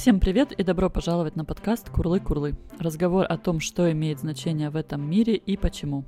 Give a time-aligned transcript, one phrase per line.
[0.00, 2.54] Всем привет и добро пожаловать на подкаст «Курлы-курлы».
[2.78, 6.06] Разговор о том, что имеет значение в этом мире и почему.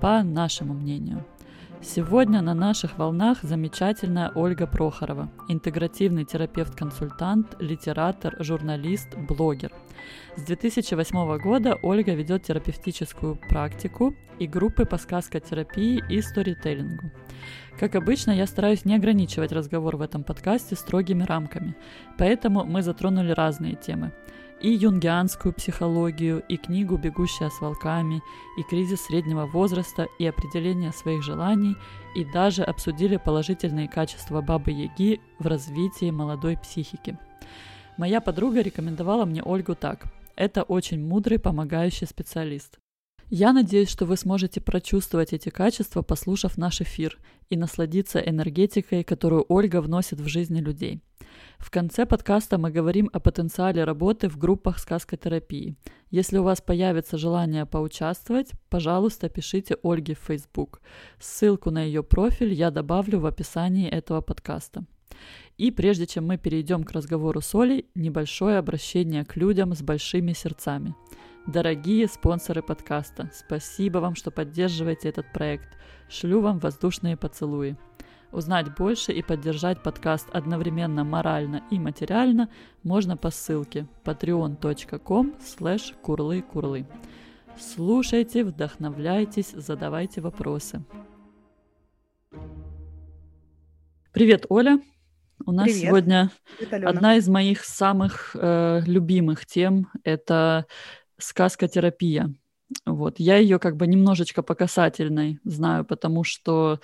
[0.00, 1.24] По нашему мнению.
[1.80, 9.70] Сегодня на наших волнах замечательная Ольга Прохорова, интегративный терапевт-консультант, литератор, журналист, блогер.
[10.34, 17.12] С 2008 года Ольга ведет терапевтическую практику и группы по сказкотерапии и сторителлингу.
[17.80, 21.74] Как обычно, я стараюсь не ограничивать разговор в этом подкасте строгими рамками,
[22.18, 24.12] поэтому мы затронули разные темы.
[24.60, 28.20] И юнгианскую психологию, и книгу «Бегущая с волками»,
[28.58, 31.74] и кризис среднего возраста, и определение своих желаний,
[32.14, 37.16] и даже обсудили положительные качества Бабы-Яги в развитии молодой психики.
[37.96, 40.04] Моя подруга рекомендовала мне Ольгу так.
[40.36, 42.79] Это очень мудрый, помогающий специалист.
[43.32, 47.16] Я надеюсь, что вы сможете прочувствовать эти качества, послушав наш эфир,
[47.48, 51.00] и насладиться энергетикой, которую Ольга вносит в жизни людей.
[51.58, 55.76] В конце подкаста мы говорим о потенциале работы в группах сказкотерапии.
[56.10, 60.80] Если у вас появится желание поучаствовать, пожалуйста, пишите Ольге в Facebook.
[61.20, 64.84] Ссылку на ее профиль я добавлю в описании этого подкаста.
[65.56, 70.32] И прежде чем мы перейдем к разговору с Олей, небольшое обращение к людям с большими
[70.32, 70.96] сердцами–
[71.46, 75.68] Дорогие спонсоры подкаста, спасибо вам, что поддерживаете этот проект.
[76.08, 77.76] Шлю вам воздушные поцелуи.
[78.30, 82.50] Узнать больше и поддержать подкаст одновременно морально и материально
[82.82, 86.86] можно по ссылке patreon.com slash курлы-курлы.
[87.58, 90.84] Слушайте, вдохновляйтесь, задавайте вопросы.
[94.12, 94.80] Привет, Оля.
[95.46, 95.80] У нас Привет.
[95.80, 100.66] сегодня Привет, одна из моих самых э, любимых тем– это
[101.20, 102.34] сказкотерапия.
[102.86, 103.18] Вот.
[103.18, 106.80] Я ее как бы немножечко по касательной знаю, потому что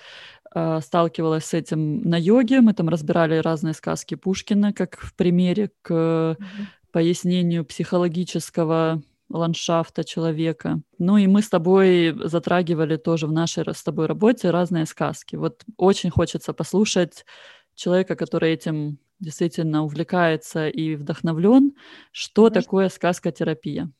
[0.53, 2.61] э, сталкивалась с этим на йоге.
[2.61, 6.37] Мы там разбирали разные сказки Пушкина, как в примере к mm-hmm.
[6.91, 10.81] пояснению психологического ландшафта человека.
[10.99, 15.35] Ну и мы с тобой затрагивали тоже в нашей с тобой работе разные сказки.
[15.35, 17.25] Вот очень хочется послушать
[17.75, 21.73] человека, который этим действительно увлекается и вдохновлен,
[22.11, 22.61] что Конечно.
[22.61, 23.91] такое сказкотерапия.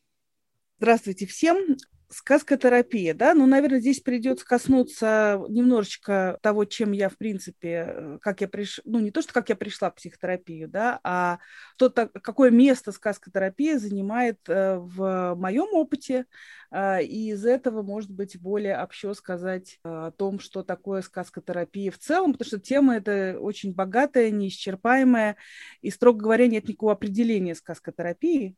[0.80, 1.76] Здравствуйте всем.
[2.10, 8.42] Сказкотерапия, да, ну, наверное, здесь придется коснуться немножечко того, чем я, в принципе, э, как
[8.42, 11.40] я пришла, ну, не то, что как я пришла в психотерапию, да, а
[11.78, 16.28] то, какое место сказкотерапия занимает э, в моем опыте,
[16.72, 21.98] э, и из этого, может быть, более общо сказать о том, что такое сказкотерапия в
[21.98, 25.38] целом, потому что тема эта очень богатая, неисчерпаемая,
[25.82, 28.56] и, строго говоря, нет никакого определения сказкотерапии,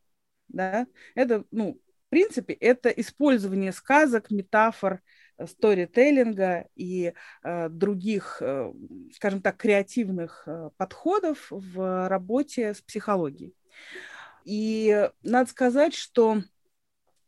[0.50, 5.02] да, это, ну, в принципе, это использование сказок, метафор,
[5.38, 8.74] э, сторителлинга и э, других, э,
[9.14, 13.54] скажем так, креативных э, подходов в работе с психологией.
[14.44, 16.42] И надо сказать, что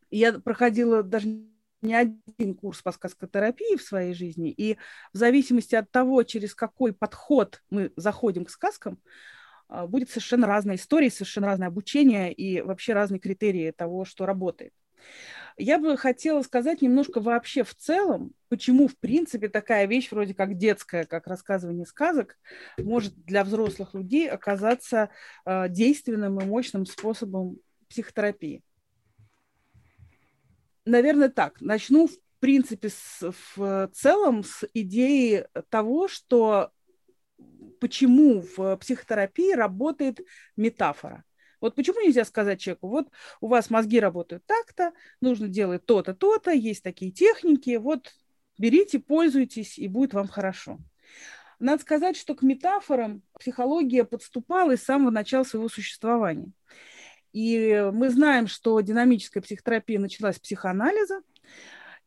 [0.09, 1.27] я проходила даже
[1.83, 4.77] не один курс по сказкотерапии в своей жизни, и
[5.13, 8.99] в зависимости от того, через какой подход мы заходим к сказкам,
[9.87, 14.73] будет совершенно разная история, совершенно разное обучение и вообще разные критерии того, что работает.
[15.57, 20.57] Я бы хотела сказать немножко вообще в целом, почему, в принципе, такая вещь вроде как
[20.57, 22.37] детская, как рассказывание сказок,
[22.77, 25.09] может для взрослых людей оказаться
[25.45, 27.57] э, действенным и мощным способом
[27.89, 28.63] психотерапии.
[30.85, 31.61] Наверное, так.
[31.61, 36.71] Начну, в принципе, с, в целом с идеи того, что
[37.79, 40.22] почему в психотерапии работает
[40.56, 41.24] метафора.
[41.59, 43.09] Вот почему нельзя сказать человеку, вот
[43.40, 48.12] у вас мозги работают так-то, нужно делать то-то, то-то, есть такие техники, вот
[48.57, 50.79] берите, пользуйтесь, и будет вам хорошо.
[51.59, 56.52] Надо сказать, что к метафорам психология подступала с самого начала своего существования.
[57.34, 61.22] И мы знаем, что динамическая психотерапия началась с психоанализа,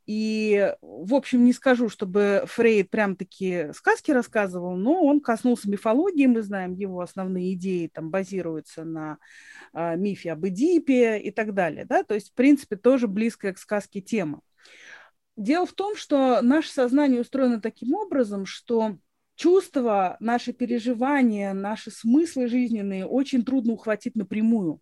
[0.07, 6.27] и, в общем, не скажу, чтобы Фрейд прям такие сказки рассказывал, но он коснулся мифологии,
[6.27, 9.19] мы знаем, его основные идеи там базируются на
[9.73, 11.85] э, мифе об Эдипе и так далее.
[11.87, 12.03] Да?
[12.03, 14.41] То есть, в принципе, тоже близкая к сказке тема.
[15.37, 18.99] Дело в том, что наше сознание устроено таким образом, что
[19.37, 24.81] чувства, наши переживания, наши смыслы жизненные очень трудно ухватить напрямую.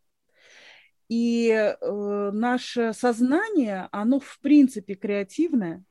[1.12, 5.84] И э, наше сознание, оно в принципе креативное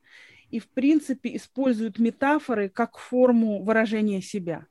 [0.50, 4.66] и в принципе использует метафоры как форму выражения себя.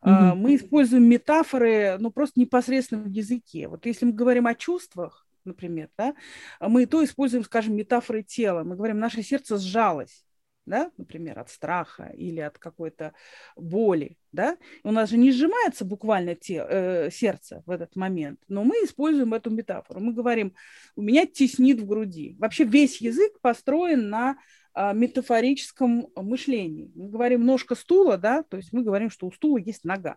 [0.00, 0.34] Mm-hmm.
[0.36, 3.66] Мы используем метафоры, ну, просто непосредственно в языке.
[3.66, 6.14] Вот если мы говорим о чувствах, например, да,
[6.60, 8.62] мы то используем, скажем, метафоры тела.
[8.62, 10.23] Мы говорим, наше сердце сжалось.
[10.66, 13.12] Да, например, от страха или от какой-то
[13.56, 18.64] боли, да, у нас же не сжимается буквально те, э, сердце в этот момент, но
[18.64, 20.00] мы используем эту метафору.
[20.00, 20.54] Мы говорим,
[20.96, 22.36] у меня теснит в груди.
[22.38, 24.36] Вообще весь язык построен на
[24.74, 26.90] э, метафорическом мышлении.
[26.94, 30.16] Мы говорим ножка стула, да, то есть мы говорим, что у стула есть нога.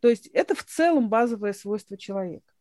[0.00, 2.52] То есть это в целом базовое свойство человека.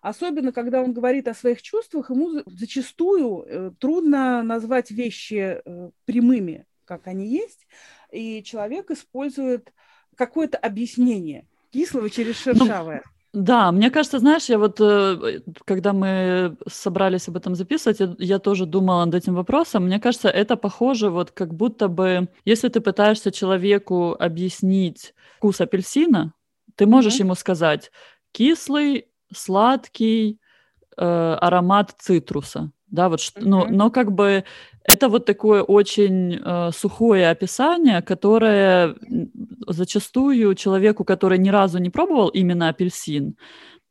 [0.00, 6.66] Особенно, когда он говорит о своих чувствах, ему зачастую э, трудно назвать вещи э, прямыми,
[6.84, 7.66] как они есть,
[8.10, 9.72] и человек использует
[10.16, 13.02] какое-то объяснение кислого через ну, шершавое.
[13.32, 18.38] Да, мне кажется, знаешь, я вот, э, когда мы собрались об этом записывать, я, я
[18.38, 19.86] тоже думала над этим вопросом.
[19.86, 26.32] Мне кажется, это похоже вот как будто бы, если ты пытаешься человеку объяснить вкус апельсина,
[26.76, 27.24] ты можешь mm-hmm.
[27.24, 27.90] ему сказать
[28.30, 30.38] кислый, сладкий,
[30.96, 31.04] э,
[31.40, 33.42] аромат цитруса да, вот, mm-hmm.
[33.44, 34.44] но, но как бы
[34.84, 38.94] это вот такое очень э, сухое описание, которое
[39.66, 43.36] зачастую человеку, который ни разу не пробовал именно апельсин,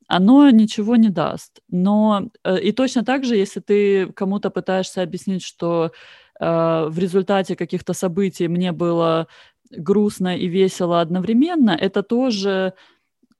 [0.08, 1.60] оно ничего не даст.
[1.70, 5.92] Но э, и точно так же, если ты кому-то пытаешься объяснить, что
[6.40, 9.28] э, в результате каких-то событий мне было
[9.72, 12.74] грустно и весело одновременно, это тоже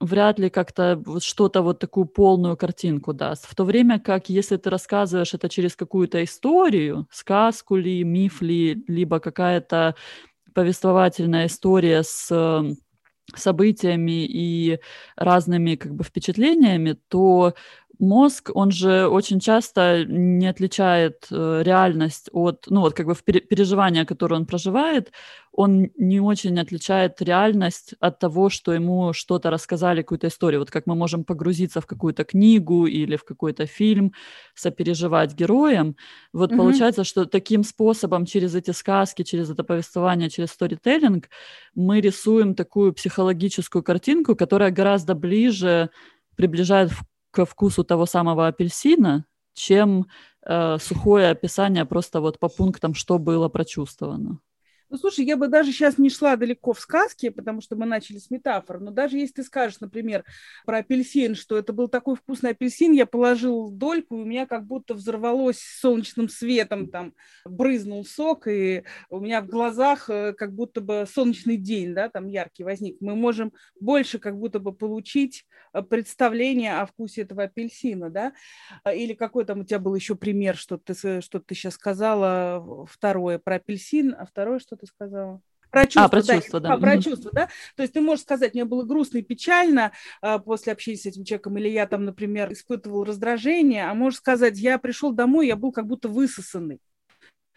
[0.04, 3.46] вряд ли как-то что-то вот такую полную картинку даст.
[3.46, 8.84] В то время как если ты рассказываешь это через какую-то историю, сказку ли, миф ли,
[8.88, 9.94] либо какая-то
[10.54, 12.76] повествовательная история с эм,
[13.34, 14.78] событиями и
[15.16, 17.54] разными как бы впечатлениями, то
[17.98, 23.22] мозг, он же очень часто не отличает э, реальность от, ну вот как бы в
[23.22, 25.12] переживания, которые он проживает,
[25.52, 30.60] он не очень отличает реальность от того, что ему что-то рассказали, какую-то историю.
[30.60, 34.12] Вот как мы можем погрузиться в какую-то книгу или в какой-то фильм,
[34.54, 35.96] сопереживать героям.
[36.32, 36.56] Вот mm-hmm.
[36.56, 41.28] получается, что таким способом через эти сказки, через это повествование, через сторителлинг
[41.74, 45.90] мы рисуем такую психологическую картинку, которая гораздо ближе
[46.36, 46.90] приближает
[47.34, 50.06] к вкусу того самого апельсина, чем
[50.46, 54.38] э, сухое описание просто вот по пунктам, что было прочувствовано.
[54.94, 58.18] Ну, слушай, я бы даже сейчас не шла далеко в сказки, потому что мы начали
[58.18, 60.24] с метафор, но даже если ты скажешь, например,
[60.66, 64.64] про апельсин, что это был такой вкусный апельсин, я положил дольку, и у меня как
[64.64, 67.12] будто взорвалось солнечным светом, там,
[67.44, 72.28] брызнул сок, и у меня в глазах э, как будто бы солнечный день, да, там
[72.28, 72.96] яркий возник.
[73.00, 78.32] Мы можем больше как будто бы получить э, представление о вкусе этого апельсина, да,
[78.94, 83.40] или какой там у тебя был еще пример, что ты, что ты сейчас сказала, второе
[83.40, 85.40] про апельсин, а второе что ты сказала?
[85.70, 86.72] Про чувства, а, про да, чувства, да.
[86.72, 87.48] А, про чувства, да.
[87.74, 91.24] То есть ты можешь сказать, мне было грустно и печально а, после общения с этим
[91.24, 95.72] человеком, или я там, например, испытывал раздражение, а можешь сказать, я пришел домой, я был
[95.72, 96.80] как будто высосанный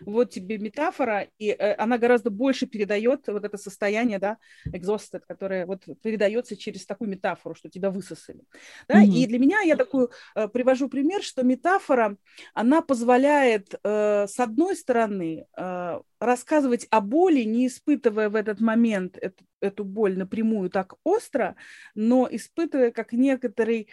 [0.05, 5.65] вот тебе метафора, и э, она гораздо больше передает вот это состояние, да, exhausted, которое
[5.65, 8.41] вот передается через такую метафору, что тебя высосали.
[8.87, 9.03] Да?
[9.03, 9.07] Mm-hmm.
[9.07, 12.17] И для меня я такую э, привожу пример, что метафора,
[12.53, 19.17] она позволяет, э, с одной стороны, э, рассказывать о боли, не испытывая в этот момент
[19.17, 21.55] эту, эту боль напрямую так остро,
[21.95, 23.89] но испытывая как некоторый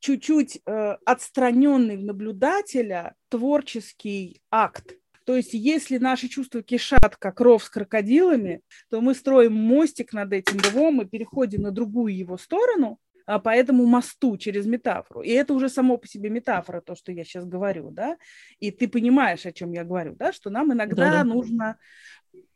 [0.00, 4.94] чуть-чуть э, отстраненный в наблюдателя творческий акт.
[5.24, 10.32] То есть, если наши чувства кишат, как ров с крокодилами, то мы строим мостик над
[10.32, 15.20] этим рвом и переходим на другую его сторону, а по этому мосту через метафору.
[15.20, 18.16] И это уже само по себе метафора, то, что я сейчас говорю, да,
[18.58, 21.24] и ты понимаешь, о чем я говорю, да, что нам иногда Да-да.
[21.24, 21.78] нужно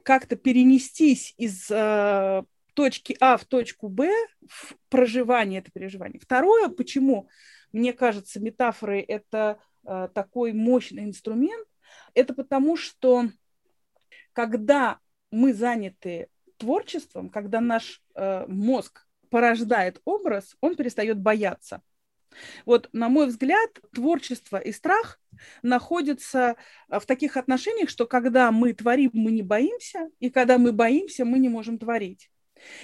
[0.03, 2.43] как-то перенестись из э,
[2.75, 4.11] точки А в точку Б
[4.49, 6.21] в проживание это переживание.
[6.21, 7.29] Второе, почему
[7.75, 11.67] мне кажется, метафоры это э, такой мощный инструмент,
[12.15, 13.29] это потому что
[14.33, 15.01] когда
[15.33, 21.83] мы заняты творчеством, когда наш э, мозг порождает образ, он перестает бояться.
[22.65, 25.19] Вот, на мой взгляд, творчество и страх
[25.63, 26.55] находятся
[26.89, 31.25] э, в таких отношениях, что когда мы творим, мы не боимся, и когда мы боимся,
[31.25, 32.31] мы не можем творить.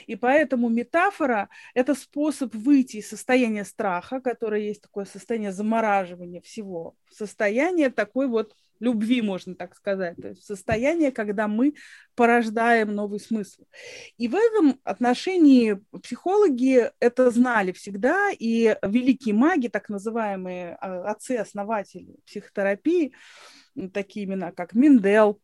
[0.07, 6.95] И поэтому метафора– это способ выйти из состояния страха, которое есть такое состояние замораживания всего,
[7.07, 11.75] в состояние такой вот любви, можно так сказать, то есть состояние, когда мы
[12.15, 13.65] порождаем новый смысл.
[14.17, 22.17] И в этом отношении психологи это знали всегда, и великие маги, так называемые а, отцы-основатели
[22.27, 23.13] психотерапии,
[23.93, 25.41] такие имена, как Миндел,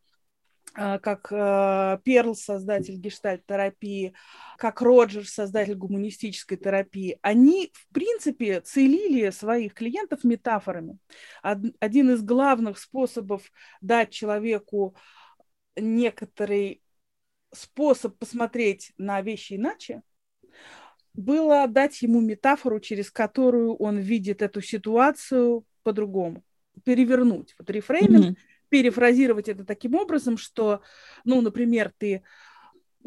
[0.76, 4.14] как э, Перл, создатель гештальт-терапии,
[4.58, 10.98] как Роджерс, создатель гуманистической терапии, они, в принципе, целили своих клиентов метафорами.
[11.42, 14.94] Один из главных способов дать человеку
[15.76, 16.82] некоторый
[17.54, 20.02] способ посмотреть на вещи иначе,
[21.14, 26.44] было дать ему метафору, через которую он видит эту ситуацию по-другому,
[26.84, 27.54] перевернуть.
[27.58, 28.36] Вот рефрейминг, mm-hmm.
[28.68, 30.82] Перефразировать это таким образом, что,
[31.24, 32.22] ну, например, ты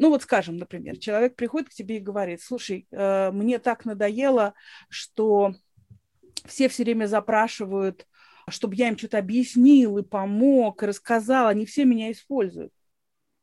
[0.00, 4.54] ну вот скажем, например, человек приходит к тебе и говорит, слушай, э, мне так надоело,
[4.88, 5.54] что
[6.46, 8.06] все все время запрашивают,
[8.48, 12.72] чтобы я им что-то объяснил и помог, и рассказал, они все меня используют.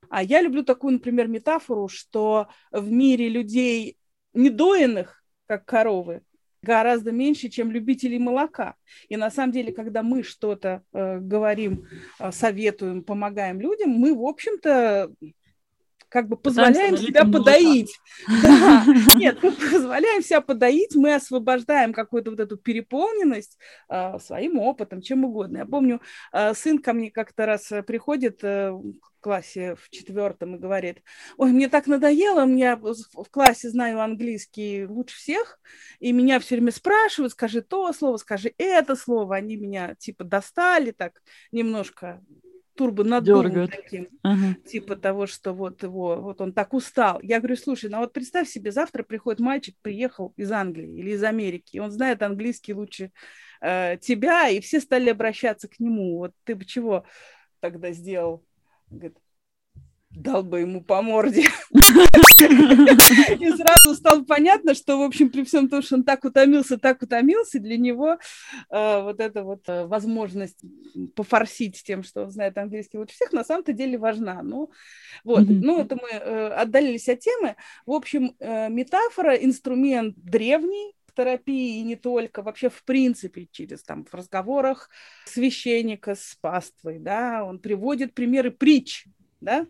[0.09, 3.97] А я люблю такую, например, метафору, что в мире людей
[4.33, 6.23] недоенных, как коровы,
[6.67, 8.75] гораздо меньше, чем любителей молока.
[9.07, 11.87] И на самом деле, когда мы что-то э, говорим,
[12.19, 15.09] э, советуем, помогаем людям, мы, в общем-то,
[16.09, 17.95] как бы позволяем себя подоить.
[18.41, 18.85] Да.
[19.15, 23.57] Нет, мы позволяем себя подоить, мы освобождаем какую-то вот эту переполненность
[23.89, 25.57] э, своим опытом, чем угодно.
[25.57, 26.01] Я помню,
[26.33, 31.01] э, сын ко мне как-то раз э, приходит э, в классе в четвертом и говорит,
[31.37, 35.59] ой, мне так надоело, я в классе знаю английский лучше всех,
[35.99, 40.91] и меня все время спрашивают, скажи то слово, скажи это слово, они меня типа достали
[40.91, 41.21] так
[41.51, 42.21] немножко
[42.77, 44.55] турбо надумал таким, ага.
[44.65, 47.19] типа того, что вот его, вот он так устал.
[47.21, 51.23] Я говорю, слушай, ну вот представь себе, завтра приходит мальчик, приехал из Англии или из
[51.23, 53.11] Америки, и он знает английский лучше
[53.61, 56.17] э, тебя, и все стали обращаться к нему.
[56.17, 57.03] Вот ты бы чего
[57.59, 58.45] тогда сделал?
[58.89, 59.17] Говорит,
[60.21, 61.43] дал бы ему по морде.
[61.71, 67.01] И сразу стало понятно, что, в общем, при всем том, что он так утомился, так
[67.01, 68.17] утомился, для него
[68.69, 70.59] э, вот эта вот э, возможность
[71.15, 74.41] пофорсить тем, что он знает английский лучше всех, на самом-то деле важна.
[74.43, 74.71] Ну,
[75.23, 75.59] вот, mm-hmm.
[75.61, 77.55] ну, это мы э, отдалились от темы.
[77.85, 84.05] В общем, э, метафора, инструмент древний, терапии и не только, вообще в принципе через там
[84.05, 84.89] в разговорах
[85.25, 89.07] священника с паствой, да, он приводит примеры притч,
[89.41, 89.65] да,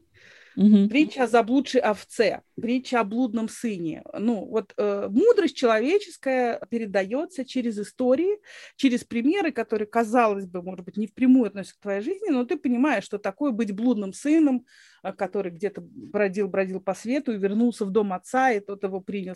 [0.58, 0.90] Угу.
[0.90, 4.02] Притча о заблудшей овце, притча о блудном сыне.
[4.18, 8.40] Ну, вот э, мудрость человеческая передается через истории,
[8.76, 12.58] через примеры, которые, казалось бы, может быть, не впрямую относятся к твоей жизни, но ты
[12.58, 14.66] понимаешь, что такое быть блудным сыном,
[15.04, 19.36] э, который где-то бродил-бродил по свету и вернулся в дом отца, и тот его принял.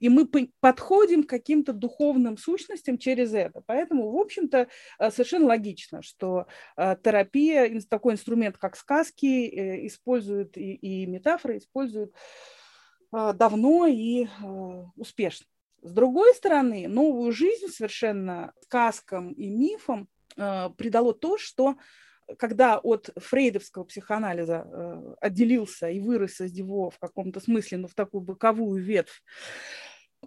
[0.00, 0.26] И мы
[0.60, 3.60] подходим к каким-то духовным сущностям через это.
[3.66, 4.68] Поэтому, в общем-то,
[4.98, 6.46] э, совершенно логично, что
[6.78, 12.12] э, терапия, такой инструмент, как сказки, использует и, и метафоры используют
[13.12, 15.46] а, давно и а, успешно.
[15.82, 21.76] С другой стороны, новую жизнь совершенно сказкам и мифам а, придало то, что
[22.38, 28.22] когда от фрейдовского психоанализа отделился и вырос из него в каком-то смысле, ну, в такую
[28.22, 29.22] боковую ветвь,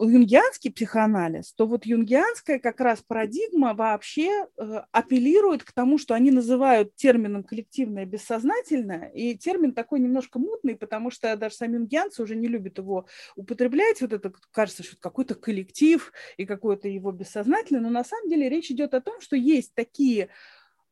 [0.04, 6.32] юнгианский психоанализ, то вот юнгианская как раз парадигма вообще э, апеллирует к тому, что они
[6.32, 12.36] называют термином коллективное бессознательное, и термин такой немножко мутный, потому что даже сами юнгианцы уже
[12.36, 17.90] не любят его употреблять, вот это кажется, что какой-то коллектив и какое-то его бессознательное, но
[17.90, 20.30] на самом деле речь идет о том, что есть такие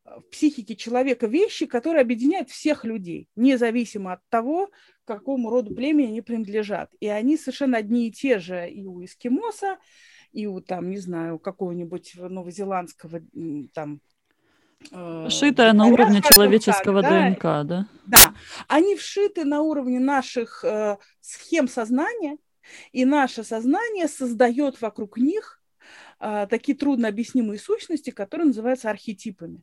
[0.06, 4.68] в психике человека вещи, которые объединяют всех людей, независимо от того,
[5.04, 6.90] к какому роду племени они принадлежат.
[7.00, 9.78] И они совершенно одни и те же и у эскимоса,
[10.32, 13.20] и у, там, не знаю, какого-нибудь новозеландского
[13.72, 14.00] там
[14.90, 17.30] э, Шитая на уровне человеческого да?
[17.30, 17.88] ДНК, да?
[18.06, 18.34] Да,
[18.68, 22.38] они вшиты на уровне наших э, схем сознания,
[22.92, 25.60] и наше сознание создает вокруг них
[26.18, 29.62] а, такие трудно объяснимые сущности, которые называются архетипами.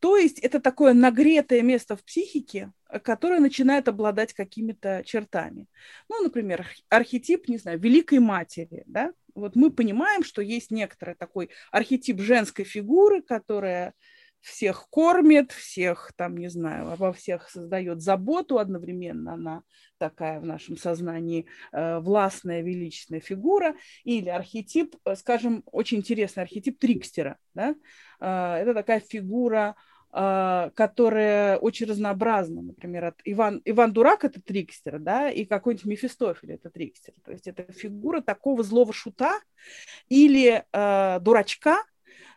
[0.00, 5.66] То есть это такое нагретое место в психике, которое начинает обладать какими-то чертами.
[6.08, 9.12] Ну, например, архетип, не знаю, великой матери, да?
[9.34, 13.94] Вот мы понимаем, что есть некоторый такой архетип женской фигуры, которая
[14.40, 19.62] всех кормит, всех там, не знаю, обо всех создает заботу одновременно, она
[19.98, 26.78] такая в нашем сознании э, властная, величественная фигура, или архетип, э, скажем, очень интересный архетип
[26.78, 27.74] трикстера, да?
[28.20, 29.74] э, это такая фигура,
[30.12, 36.52] э, которая очень разнообразна, например, от Иван, Иван Дурак это трикстер, да, и какой-нибудь Мефистофель
[36.52, 39.40] это трикстер, то есть это фигура такого злого шута
[40.08, 41.82] или э, дурачка,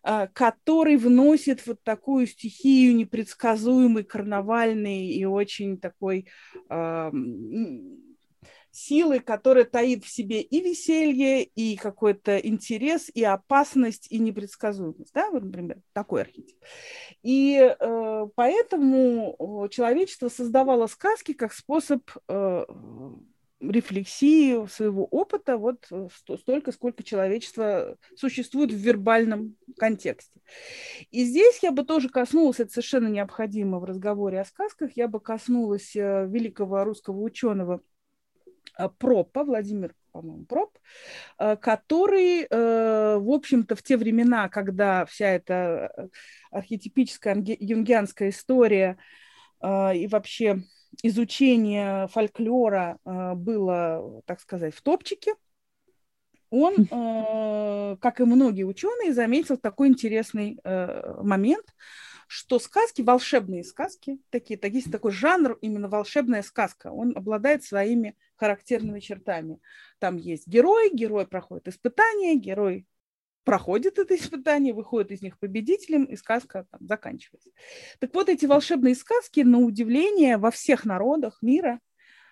[0.03, 6.27] который вносит вот такую стихию непредсказуемой, карнавальной и очень такой
[6.70, 7.12] э,
[8.72, 15.13] силы, которая таит в себе и веселье, и какой-то интерес, и опасность, и непредсказуемость.
[15.13, 16.58] Да, вот, например, такой архетип.
[17.22, 22.65] И э, поэтому человечество создавало сказки как способ э,
[23.62, 25.88] рефлексии своего опыта вот
[26.39, 30.41] столько, сколько человечество существует в вербальном контексте.
[31.12, 35.20] И здесь я бы тоже коснулась, это совершенно необходимо в разговоре о сказках, я бы
[35.20, 37.82] коснулась великого русского ученого
[38.98, 40.77] Пропа, Владимир по-моему, Проб,
[41.39, 46.08] э, который, э, в общем-то, в те времена, когда вся эта э,
[46.51, 48.98] архетипическая юнгианская история
[49.63, 50.63] и вообще
[51.03, 55.36] изучение фольклора было, так сказать, в топчике,
[56.50, 56.86] он,
[57.98, 61.65] как и многие ученые, заметил такой интересный момент–
[62.33, 68.15] что сказки, волшебные сказки, такие, так, есть такой жанр, именно волшебная сказка, он обладает своими
[68.38, 69.60] характерными чертами.
[70.00, 72.88] Там есть герой, герой проходит испытание, герой
[73.43, 77.50] проходит это испытание, выходит из них победителем, и сказка там, заканчивается.
[78.00, 81.79] Так вот, эти волшебные сказки, на удивление, во всех народах мира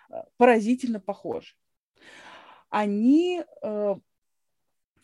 [0.09, 1.55] э, поразительно похожи.
[2.69, 3.95] Они э,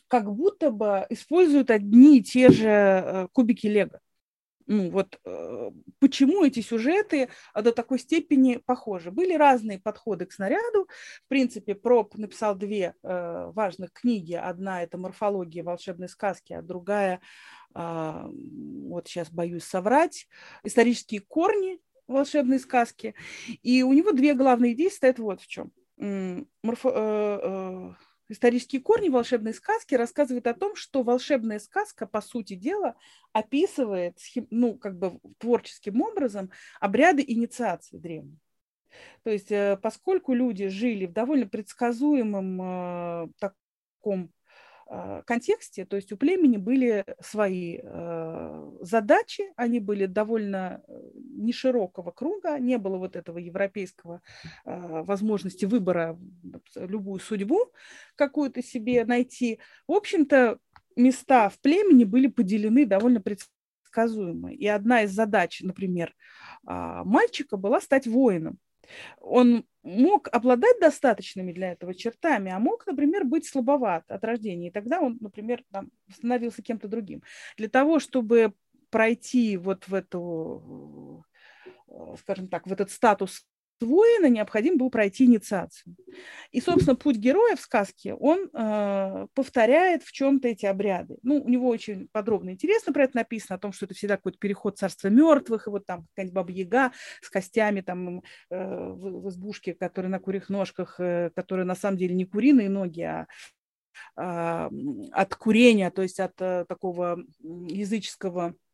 [0.08, 4.00] как будто бы используют одни и те же э, кубики лего
[4.68, 9.12] ну вот э, почему эти сюжеты а, до такой степени похожи.
[9.12, 10.88] Были разные подходы к снаряду.
[11.26, 14.34] В принципе, Проб написал две э, важных книги.
[14.34, 17.22] Одна– это «Морфология волшебной сказки», а другая,
[17.76, 20.28] э, вот сейчас боюсь соврать,
[20.64, 23.14] «Исторические корни волшебной сказки».
[23.62, 25.72] И у него две главные идеи стоят вот в чем.
[25.98, 27.94] Морфо, э, э,
[28.30, 32.96] исторические корни волшебной сказки рассказывают о том, что волшебная сказка, по сути дела,
[33.34, 34.18] описывает,
[34.50, 38.40] ну, как бы творческим образом обряды инициации древних.
[39.24, 44.32] То есть, э, поскольку люди жили в довольно предсказуемом э, таком
[45.26, 52.60] контексте, то есть у племени были свои э, задачи, они были довольно э, неширокого круга,
[52.60, 54.22] не было вот этого европейского
[54.64, 56.20] возможности выбора
[56.76, 57.72] любую судьбу
[58.16, 59.60] какую-то себе найти.
[59.88, 60.60] В общем-то,
[60.96, 64.54] места в племени были поделены довольно предсказуемо.
[64.54, 66.16] И одна из задач, например,
[66.66, 68.58] а, мальчика была стать воином
[69.20, 74.70] он мог обладать достаточными для этого чертами, а мог, например, быть слабоват от рождения.
[74.70, 77.24] И тогда он, например, там, становился кем-то другим.
[77.58, 78.54] Для того, чтобы
[78.90, 81.26] пройти вот в эту,
[81.88, 83.46] э, скажем так, в этот статус
[83.82, 85.96] воина необходимо было пройти инициацию.
[86.52, 91.18] И, собственно, путь героя в сказке, он э, повторяет в чем-то эти обряды.
[91.24, 94.38] Ну, у него очень подробно интересно про это написано, о том, что это всегда какой-то
[94.38, 99.74] переход царства мертвых, и вот там какая-нибудь баба-яга с костями там э, в, в избушке,
[99.74, 103.28] которые на курьих ножках, э, которые на самом деле не куриные ноги, а
[104.18, 108.65] от курения, то есть от э, такого языческого а,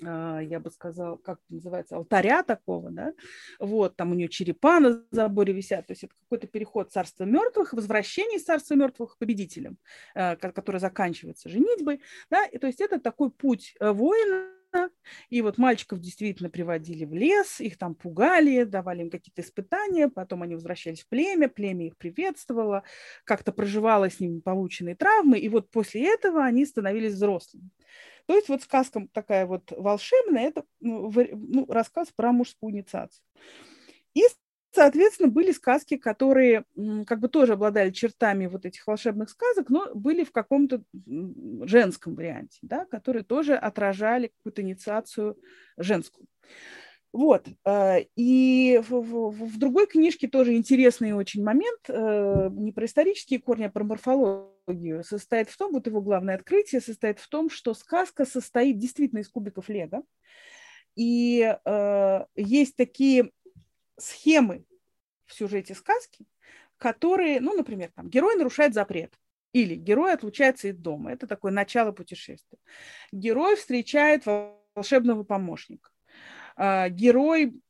[0.00, 3.12] я бы сказала, как называется, алтаря такого, да,
[3.58, 7.72] вот, там у нее черепа на заборе висят, то есть это какой-то переход царства мертвых,
[7.72, 9.78] возвращение из царства мертвых победителем,
[10.14, 14.50] э, который заканчивается женитьбой, да, и то есть это такой путь э, воина,
[15.30, 20.42] и вот мальчиков действительно приводили в лес, их там пугали, давали им какие-то испытания, потом
[20.42, 22.82] они возвращались в племя, племя их приветствовало,
[23.24, 27.70] как-то проживало с ними полученные травмы, и вот после этого они становились взрослыми.
[28.26, 33.22] То есть вот сказка такая вот волшебная, это ну, ну, рассказ про мужскую инициацию.
[34.14, 34.22] И,
[34.72, 36.64] соответственно, были сказки, которые
[37.06, 40.82] как бы тоже обладали чертами вот этих волшебных сказок, но были в каком-то
[41.62, 45.38] женском варианте, да, которые тоже отражали какую-то инициацию
[45.76, 46.26] женскую.
[47.12, 47.46] Вот.
[47.64, 53.40] Э, и в, в, в другой книжке тоже интересный очень момент, э, не про исторические
[53.40, 54.55] корни, а про морфологию,
[55.02, 59.28] состоит в том, вот его главное открытие состоит в том, что сказка состоит действительно из
[59.28, 60.02] кубиков лего.
[60.96, 63.30] И э, есть такие
[63.98, 64.64] схемы
[65.26, 66.26] в сюжете сказки,
[66.78, 69.14] которые, ну, например, там, герой нарушает запрет,
[69.52, 71.12] или герой отлучается из дома.
[71.12, 72.58] Это такое начало путешествия.
[73.12, 74.24] Герой встречает
[74.74, 75.90] волшебного помощника
[76.56, 77.60] а, герой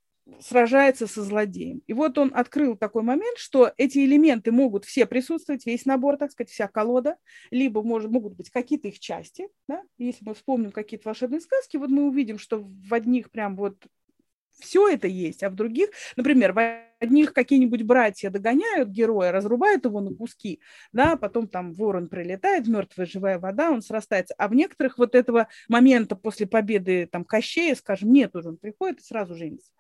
[0.41, 1.83] сражается со злодеем.
[1.87, 6.33] И вот он открыл такой момент, что эти элементы могут все присутствовать, весь набор, так
[6.33, 7.17] сказать, вся колода,
[7.51, 9.49] либо может, могут быть какие-то их части.
[9.69, 9.83] Да?
[9.99, 13.87] Если мы вспомним какие-то волшебные сказки, вот мы увидим, что в одних прям вот
[14.59, 20.01] все это есть, а в других, например, в одних какие-нибудь братья догоняют героя, разрубают его
[20.01, 20.61] на куски,
[20.93, 25.49] да, потом там ворон прилетает, мертвая живая вода, он срастается, а в некоторых вот этого
[25.69, 29.73] момента после победы там Кощея, скажем, нет уже, он приходит и сразу женится.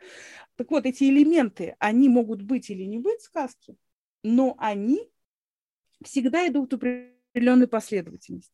[0.56, 3.76] Так вот, эти элементы, они могут быть или не быть в сказке,
[4.22, 5.10] но они
[6.04, 8.52] всегда идут в определенной последовательности.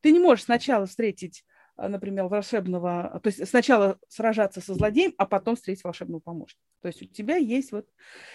[0.00, 1.44] Ты не можешь сначала встретить
[1.76, 6.62] например, волшебного, то есть сначала сражаться со злодеем, а потом встретить волшебного помощника.
[6.80, 7.86] То есть у тебя есть вот...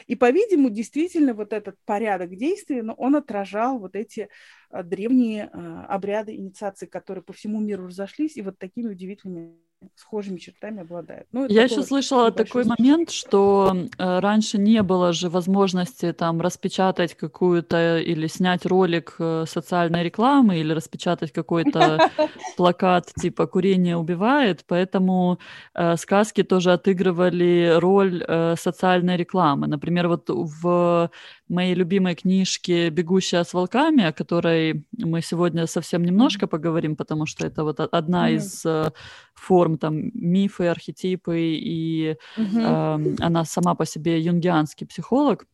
[0.08, 4.30] И, по-видимому, действительно вот этот порядок действий, но он отражал вот эти
[4.69, 9.58] а, древние а, обряды инициации, которые по всему миру разошлись, и вот такими удивительными
[9.96, 11.28] схожими чертами обладает.
[11.32, 12.82] Ну, Я еще слышала такой случай.
[12.82, 19.46] момент, что э, раньше не было же возможности там распечатать какую-то или снять ролик э,
[19.48, 22.10] социальной рекламы или распечатать какой-то
[22.58, 25.39] плакат типа «Курение убивает», поэтому
[25.74, 29.67] э, сказки тоже отыгрывали роль э, социальной рекламы.
[29.67, 31.10] Например, вот в
[31.52, 37.46] моей любимой книжке «Бегущая с волками», о которой мы сегодня совсем немножко поговорим, потому что
[37.46, 38.36] это вот одна mm-hmm.
[38.36, 38.92] из э,
[39.36, 43.16] форм, там, мифы, архетипы, и mm-hmm.
[43.20, 45.46] э, она сама по себе юнгианский психолог.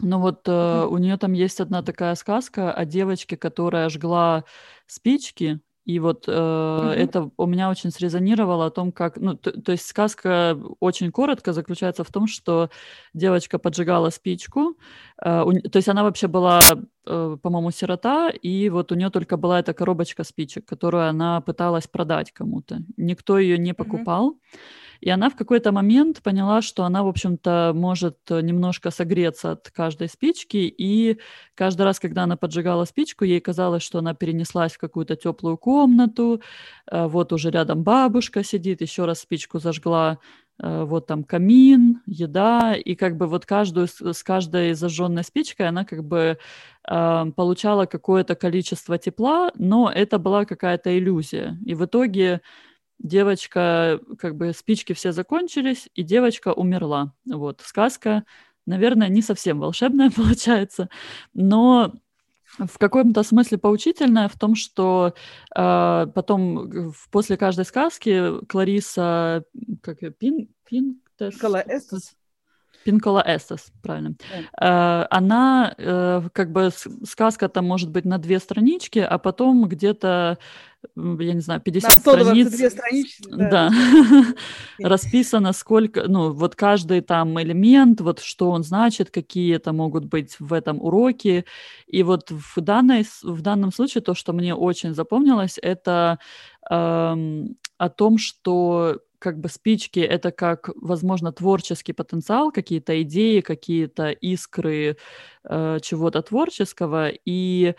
[0.00, 4.44] Но вот э, у нее там есть одна такая сказка о девочке, которая жгла
[4.86, 6.92] спички и вот э, mm-hmm.
[6.92, 11.52] это у меня очень срезонировало о том, как, ну, то, то есть сказка очень коротко
[11.52, 12.70] заключается в том, что
[13.12, 14.78] девочка поджигала спичку,
[15.22, 16.60] э, у, то есть она вообще была,
[17.06, 21.86] э, по-моему, сирота, и вот у нее только была эта коробочка спичек, которую она пыталась
[21.86, 22.78] продать кому-то.
[22.96, 24.30] Никто ее не покупал.
[24.30, 24.83] Mm-hmm.
[25.00, 30.08] И она в какой-то момент поняла, что она, в общем-то, может немножко согреться от каждой
[30.08, 31.18] спички, и
[31.54, 36.40] каждый раз, когда она поджигала спичку, ей казалось, что она перенеслась в какую-то теплую комнату,
[36.90, 40.18] э, вот уже рядом бабушка сидит, еще раз спичку зажгла,
[40.62, 45.84] э, вот там камин, еда, и как бы вот каждую, с каждой зажженной спичкой она
[45.84, 46.38] как бы
[46.88, 51.58] э, получала какое-то количество тепла, но это была какая-то иллюзия.
[51.66, 52.40] И в итоге
[52.98, 57.12] девочка, как бы спички все закончились, и девочка умерла.
[57.26, 58.24] Вот, сказка,
[58.66, 60.88] наверное, не совсем волшебная получается,
[61.32, 61.94] но
[62.58, 65.14] в каком-то смысле поучительная в том, что
[65.56, 69.44] э, потом после каждой сказки Клариса,
[69.82, 71.00] как ее, Пин, Пин,
[71.40, 72.16] Кала Эстес.
[72.84, 74.14] Пинкола Эстес, правильно.
[74.60, 75.02] Yeah.
[75.02, 76.70] Э, она, э, как бы,
[77.04, 80.38] сказка там может быть на две странички, а потом где-то
[80.96, 82.72] я не знаю, 50 страниц.
[82.72, 83.18] страниц.
[83.28, 83.70] Да, да.
[84.78, 90.36] расписано сколько, ну, вот каждый там элемент, вот что он значит, какие это могут быть
[90.38, 91.44] в этом уроке.
[91.86, 96.18] И вот в, данной, в данном случае то, что мне очень запомнилось, это
[96.70, 104.10] эм, о том, что как бы спички— это как, возможно, творческий потенциал, какие-то идеи, какие-то
[104.10, 104.98] искры
[105.44, 107.74] э, чего-то творческого, и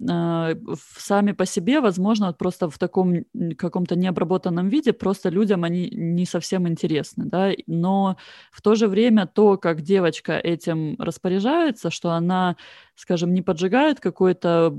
[0.00, 3.24] сами по себе, возможно, просто в таком
[3.56, 8.16] каком-то необработанном виде просто людям они не совсем интересны, да, но
[8.52, 12.56] в то же время то, как девочка этим распоряжается, что она,
[12.94, 14.76] скажем, не поджигает какой-то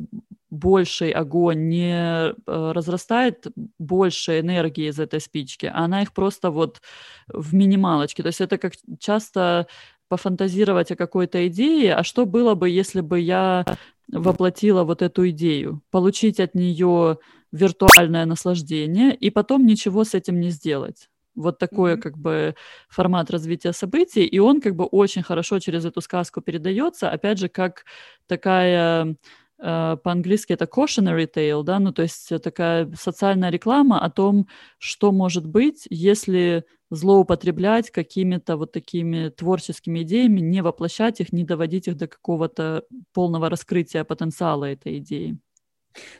[0.49, 6.81] больший огонь, не э, разрастает больше энергии из этой спички, а она их просто вот
[7.27, 8.23] в минималочке.
[8.23, 9.67] То есть это как часто
[10.09, 13.63] пофантазировать о какой-то идее, а что было бы, если бы я
[14.11, 17.19] воплотила вот эту идею, получить от нее
[17.51, 21.09] виртуальное наслаждение и потом ничего с этим не сделать.
[21.35, 22.01] Вот такой mm-hmm.
[22.01, 22.55] как бы
[22.89, 27.47] формат развития событий, и он как бы очень хорошо через эту сказку передается, опять же,
[27.47, 27.85] как
[28.27, 29.15] такая
[29.59, 34.47] э, по-английски это cautionary tale, да, ну то есть такая социальная реклама о том,
[34.79, 41.87] что может быть, если злоупотреблять какими-то вот такими творческими идеями, не воплощать их, не доводить
[41.87, 45.37] их до какого-то полного раскрытия потенциала этой идеи.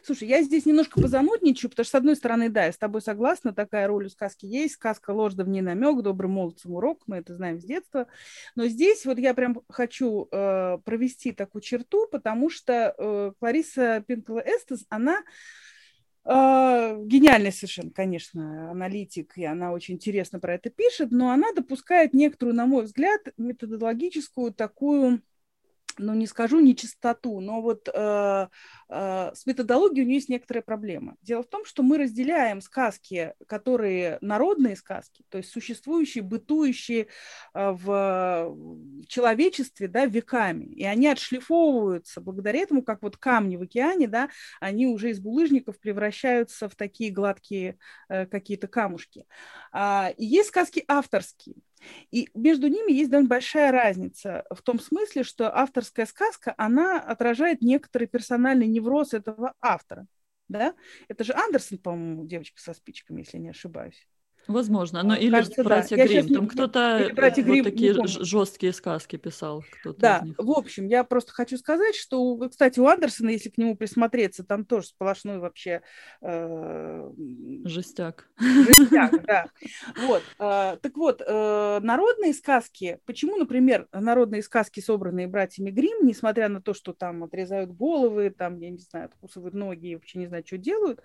[0.03, 3.53] Слушай, я здесь немножко позанудничаю, потому что, с одной стороны, да, я с тобой согласна,
[3.53, 7.17] такая роль у сказки есть, сказка ложь, да в ней намек, добрым молодцам урок, мы
[7.17, 8.07] это знаем с детства,
[8.55, 14.39] но здесь вот я прям хочу э, провести такую черту, потому что э, Клариса Пинкла
[14.39, 15.21] Эстес, она
[16.25, 22.55] гениальный совершенно, конечно, аналитик, и она очень интересно про это пишет, но она допускает некоторую,
[22.55, 25.21] на мой взгляд, методологическую такую
[25.99, 28.47] ну, не скажу нечистоту, но вот э,
[28.89, 31.15] э, с методологией у нее есть некоторая проблема.
[31.21, 37.07] Дело в том, что мы разделяем сказки, которые народные сказки, то есть существующие, бытующие
[37.53, 38.55] э, в
[39.07, 44.87] человечестве да, веками, и они отшлифовываются благодаря этому, как вот камни в океане, да, они
[44.87, 49.25] уже из булыжников превращаются в такие гладкие э, какие-то камушки.
[49.71, 51.57] А, и есть сказки авторские,
[52.11, 57.61] и между ними есть довольно большая разница в том смысле, что авторская сказка, она отражает
[57.61, 60.07] некоторый персональный невроз этого автора.
[60.47, 60.75] Да?
[61.07, 64.07] Это же Андерсон, по-моему, девочка со спичками, если не ошибаюсь.
[64.47, 66.05] Возможно, но или Кажется, братья да.
[66.05, 69.63] Грим, там кто-то вот Грим, такие жесткие сказки писал.
[69.79, 73.75] Кто-то да, в общем, я просто хочу сказать, что, кстати, у Андерсона, если к нему
[73.75, 75.81] присмотреться, там тоже сплошной вообще...
[76.21, 77.11] Э,
[77.65, 78.27] жестяк.
[78.39, 79.45] Жестяк, да.
[80.07, 80.23] Вот.
[80.39, 86.61] Э, так вот, э, народные сказки, почему, например, народные сказки, собранные братьями Грим, несмотря на
[86.61, 90.57] то, что там отрезают головы, там, я не знаю, откусывают ноги вообще не знаю, что
[90.57, 91.01] делают,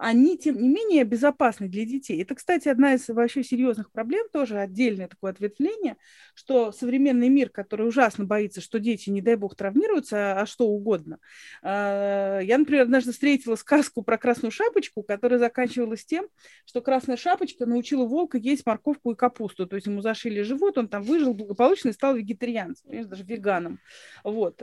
[0.00, 2.22] они, тем не менее, безопасны для детей.
[2.22, 5.96] Это, кстати, одна из вообще серьезных проблем, тоже отдельное такое ответвление,
[6.34, 11.18] что современный мир, который ужасно боится, что дети, не дай бог, травмируются, а что угодно.
[11.62, 16.28] А, я, например, однажды встретила сказку про красную шапочку, которая заканчивалась тем,
[16.64, 19.66] что красная шапочка научила волка есть морковку и капусту.
[19.66, 23.78] То есть ему зашили живот, он там выжил благополучно и стал вегетарианцем, даже веганом.
[24.24, 24.62] Вот.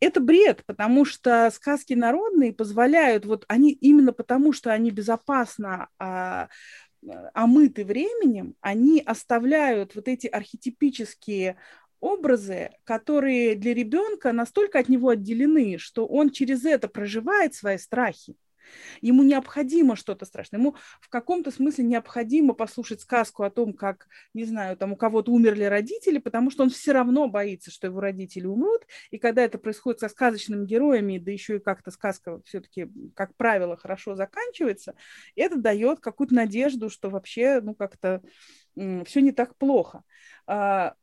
[0.00, 6.48] Это бред, потому что сказки народные позволяют, вот они именно потому, что они безопасно а,
[7.34, 11.56] омыты временем, они оставляют вот эти архетипические
[12.00, 18.36] образы, которые для ребенка настолько от него отделены, что он через это проживает свои страхи.
[19.00, 20.60] Ему необходимо что-то страшное.
[20.60, 25.32] Ему в каком-то смысле необходимо послушать сказку о том, как, не знаю, там у кого-то
[25.32, 28.86] умерли родители, потому что он все равно боится, что его родители умрут.
[29.10, 33.76] И когда это происходит со сказочными героями, да еще и как-то сказка все-таки, как правило,
[33.76, 34.94] хорошо заканчивается,
[35.36, 38.22] это дает какую-то надежду, что вообще, ну, как-то
[39.04, 40.04] все не так плохо
[40.46, 40.94] а,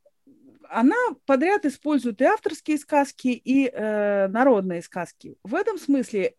[0.70, 5.36] она подряд использует и авторские сказки, и э, народные сказки.
[5.42, 6.34] В этом смысле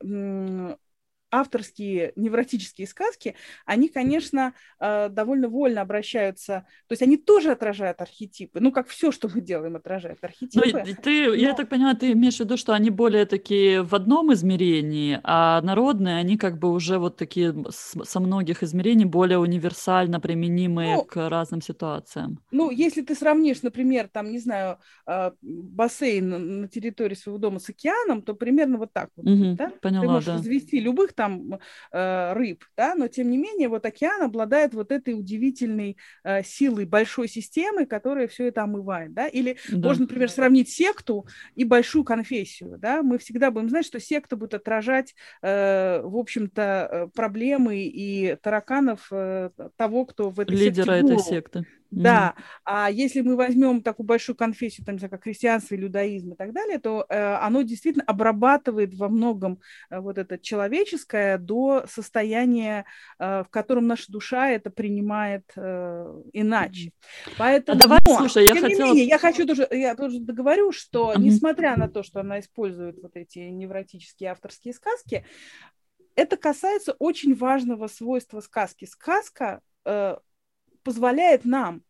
[1.31, 8.59] авторские невротические сказки, они, конечно, э, довольно вольно обращаются, то есть они тоже отражают архетипы,
[8.59, 10.71] ну, как все, что мы делаем, отражает архетипы.
[10.71, 11.33] Ну, ты, но...
[11.33, 15.61] Я так понимаю, ты имеешь в виду, что они более такие в одном измерении, а
[15.61, 21.29] народные, они как бы уже вот такие со многих измерений более универсально применимые ну, к
[21.29, 22.39] разным ситуациям.
[22.51, 27.69] Ну, если ты сравнишь, например, там, не знаю, э, бассейн на территории своего дома с
[27.69, 29.71] океаном, то примерно вот так вот, угу, да?
[29.81, 30.33] Поняла, ты можешь да.
[30.35, 31.60] развести любых там
[31.91, 36.86] э, рыб, да, но тем не менее вот океан обладает вот этой удивительной э, силой
[36.86, 39.89] большой системы, которая все это омывает, да, или да.
[39.89, 44.53] можно, например, сравнить секту и большую конфессию, да, мы всегда будем знать, что секта будет
[44.53, 51.13] отражать, э, в общем-то, э, проблемы и тараканов э, того, кто в этой Лидера секте
[51.13, 51.65] этой секты.
[51.91, 56.80] Да, а если мы возьмем такую большую конфессию, там, как христианство, иудаизм и так далее,
[56.80, 62.86] то э, оно действительно обрабатывает во многом э, вот это человеческое до состояния,
[63.17, 66.91] э, в котором наша душа это принимает э, иначе.
[67.38, 68.93] Поэтому, а давай, но, слушай, я хотела...
[68.93, 71.19] менее, я хочу тоже, я тоже договорю, что uh-huh.
[71.19, 75.25] несмотря на то, что она использует вот эти невротические авторские сказки,
[76.15, 78.86] это касается очень важного свойства сказки.
[78.86, 80.17] Сказка э,
[80.89, 81.84] позволяет нам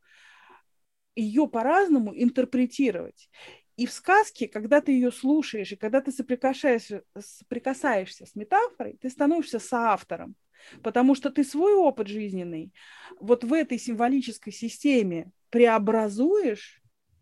[1.15, 3.29] ее по-разному интерпретировать.
[3.77, 9.09] И в сказке, когда ты ее слушаешь, и когда ты соприкасаешься, соприкасаешься с метафорой, ты
[9.09, 10.35] становишься соавтором,
[10.83, 12.73] потому что ты свой опыт жизненный
[13.21, 16.81] вот в этой символической системе преобразуешь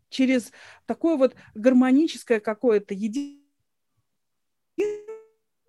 [0.09, 0.51] через
[0.87, 3.46] такое вот гармоническое какое-то единство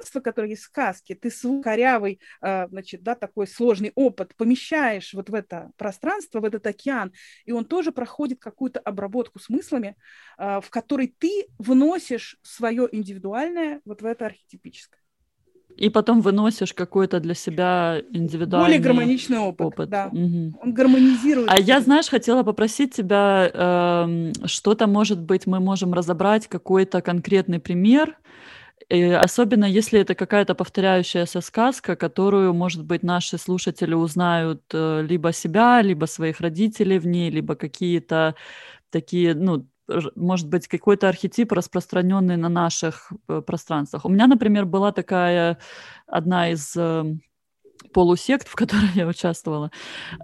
[0.09, 5.14] пространство, которое есть в сказке, ты свой корявый, а, значит, да, такой сложный опыт помещаешь
[5.14, 7.12] вот в это пространство, в этот океан,
[7.47, 9.94] и он тоже проходит какую-то обработку смыслами,
[10.37, 15.01] а, в которой ты вносишь свое индивидуальное вот в это архетипическое.
[15.77, 19.88] И потом выносишь какой-то для себя индивидуальный Более гармоничный опыт, опыт.
[19.88, 20.09] да.
[20.12, 20.59] Угу.
[20.62, 21.49] Он гармонизирует.
[21.51, 27.61] А я, знаешь, хотела попросить тебя, э, что-то, может быть, мы можем разобрать, какой-то конкретный
[27.61, 28.16] пример,
[28.88, 35.33] и особенно если это какая-то повторяющаяся сказка, которую, может быть, наши слушатели узнают э, либо
[35.33, 38.35] себя, либо своих родителей в ней, либо какие-то
[38.90, 39.66] такие, ну,
[40.16, 44.07] может быть, какой-то архетип, распространенный на наших э, пространствах.
[44.07, 45.59] У меня, например, была такая
[46.07, 47.05] одна из э,
[47.92, 49.70] полусект, в которой я участвовала.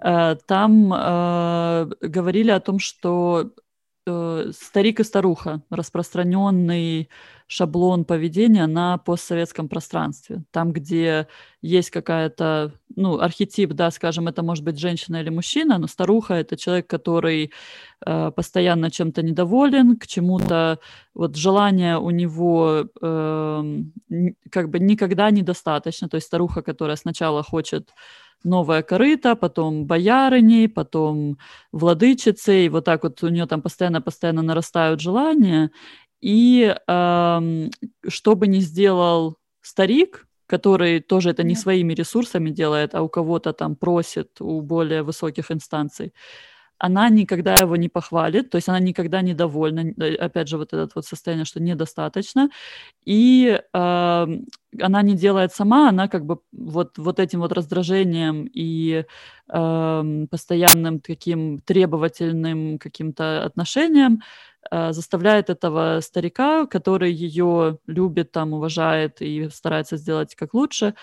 [0.01, 3.51] Там говорили о том, что
[4.05, 7.09] старик и старуха, распространенный
[7.47, 10.43] шаблон поведения на постсоветском пространстве.
[10.51, 11.27] Там, где
[11.61, 16.57] есть какая-то, ну, архетип, да, скажем, это может быть женщина или мужчина, но старуха— это
[16.57, 17.51] человек, который
[18.05, 20.79] э, постоянно чем-то недоволен, к чему-то,
[21.13, 23.63] вот желание у него э,
[24.51, 26.09] как бы никогда недостаточно.
[26.09, 27.89] То есть старуха, которая сначала хочет
[28.45, 31.37] новая корыта, потом боярыней, потом
[31.71, 35.71] владычицей, вот так вот у нее там постоянно-постоянно нарастают желания,
[36.21, 37.69] и э,
[38.07, 43.53] что бы ни сделал старик, который тоже это не своими ресурсами делает, а у кого-то
[43.53, 46.13] там просит у более высоких инстанций,
[46.77, 50.89] она никогда его не похвалит, то есть она никогда недовольна, э, опять же, вот это
[50.95, 52.49] вот состояние, что недостаточно,
[53.05, 54.27] и э,
[54.81, 59.05] она не делает сама, она как бы вот, вот этим вот раздражением и
[59.49, 64.21] э, постоянным таким требовательным каким-то отношением
[64.71, 70.95] э, заставляет этого старика, который ее любит, там, уважает и старается сделать как лучше,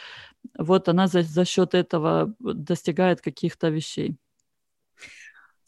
[0.59, 4.17] вот она за, за счет этого достигает каких-то вещей.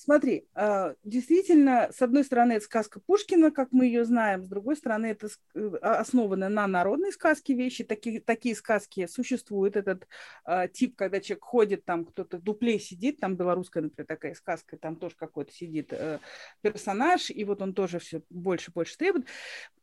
[0.05, 4.77] Смотри, а, действительно, с одной стороны, это сказка Пушкина, как мы ее знаем, с другой
[4.77, 7.85] стороны, это э, а, основано на народной сказке вещи.
[7.85, 9.77] Такие, такие сказки существуют.
[9.77, 10.07] Этот
[10.45, 14.77] э, тип, когда человек ходит, там кто-то в дупле сидит, там белорусская, например, такая сказка,
[14.77, 16.19] там тоже какой-то сидит э,
[16.61, 19.27] персонаж, и вот он тоже все больше и больше требует.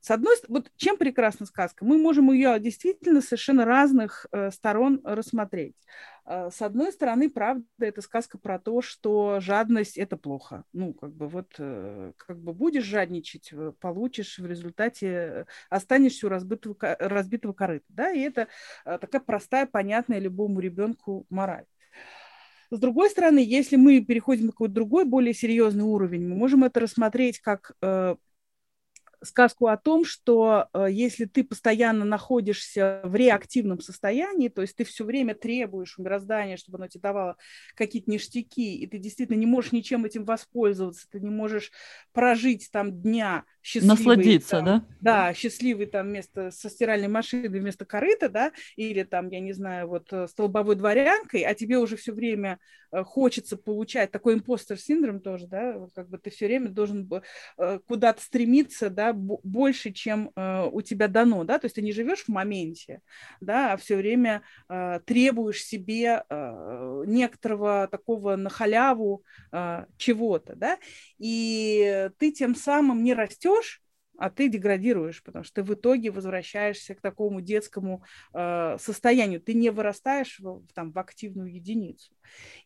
[0.01, 1.83] С одной стороны, вот чем прекрасна сказка?
[1.83, 5.75] Мы можем ее действительно совершенно разных э, сторон рассмотреть.
[6.23, 10.63] А, с одной стороны, правда, это сказка про то, что жадность– это плохо.
[10.73, 16.27] Ну, как бы вот, э, как бы будешь жадничать, э, получишь в результате, э, останешься
[16.27, 18.47] у разбитого, разбитого корыта, да, и это
[18.83, 21.65] такая простая, понятная любому ребенку мораль.
[22.69, 26.79] С другой стороны, если мы переходим на какой-то другой, более серьезный уровень, мы можем это
[26.79, 27.75] рассмотреть как
[29.23, 34.83] сказку о том, что э, если ты постоянно находишься в реактивном состоянии, то есть ты
[34.83, 37.37] все время требуешь у мироздания, чтобы оно тебе давало
[37.75, 41.71] какие-то ништяки, и ты действительно не можешь ничем этим воспользоваться, ты не можешь
[42.13, 43.97] прожить там дня счастливый.
[43.97, 44.85] Насладиться, там, да?
[45.01, 49.87] Да, счастливый там вместо со стиральной машины вместо корыта, да, или там, я не знаю,
[49.87, 52.59] вот э, столбовой дворянкой, а тебе уже все время
[52.91, 57.09] э, хочется получать такой импостер синдром тоже, да, как бы ты все время должен
[57.87, 62.23] куда-то стремиться, да, больше, чем э, у тебя дано, да, то есть ты не живешь
[62.25, 63.01] в моменте,
[63.39, 70.77] да, а все время э, требуешь себе э, некоторого такого на халяву э, чего-то, да,
[71.17, 73.81] и ты тем самым не растешь,
[74.17, 79.41] а ты деградируешь, потому что ты в итоге возвращаешься к такому детскому э, состоянию.
[79.41, 82.13] Ты не вырастаешь в, там, в активную единицу.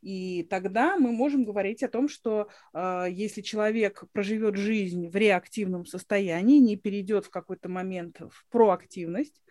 [0.02, 5.86] И тогда мы можем говорить о том, что э, если человек проживет жизнь в реактивном
[5.86, 9.42] состоянии, не перейдет в какой-то момент в проактивность,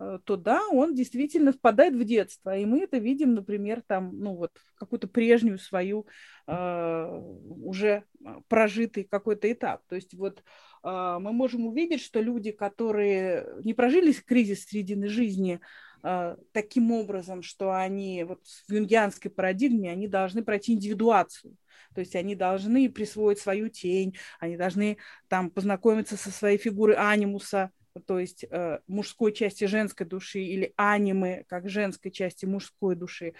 [0.00, 2.56] Э, то да, он действительно впадает в детство.
[2.56, 6.06] И мы это видим, например, там, ну вот, какую-то прежнюю свою
[6.46, 7.22] э,
[7.62, 8.04] уже
[8.48, 9.82] прожитый какой-то этап.
[9.88, 10.42] То есть вот э,
[10.82, 15.60] мы можем увидеть, что люди, которые не прожили кризис середины жизни
[16.02, 21.56] э, таким образом, что они вот в юнгианской парадигме, они должны пройти индивидуацию.
[21.94, 27.72] То есть они должны присвоить свою тень, они должны там познакомиться со своей фигурой анимуса,
[28.06, 33.32] то есть э, мужской части женской души или анимы как женской части мужской души, э,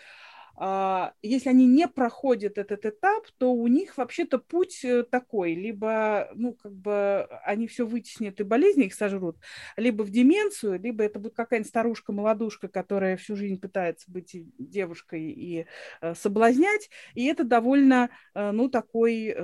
[1.23, 6.53] если они не проходят этот этап, то у них вообще-то путь э, такой, либо, ну,
[6.55, 9.39] как бы они все вытеснят и болезни их сожрут,
[9.77, 15.67] либо в деменцию, либо это будет какая-нибудь старушка-молодушка, которая всю жизнь пытается быть девушкой и
[16.03, 19.35] э, соблазнять, и это довольно, э, ну, такой...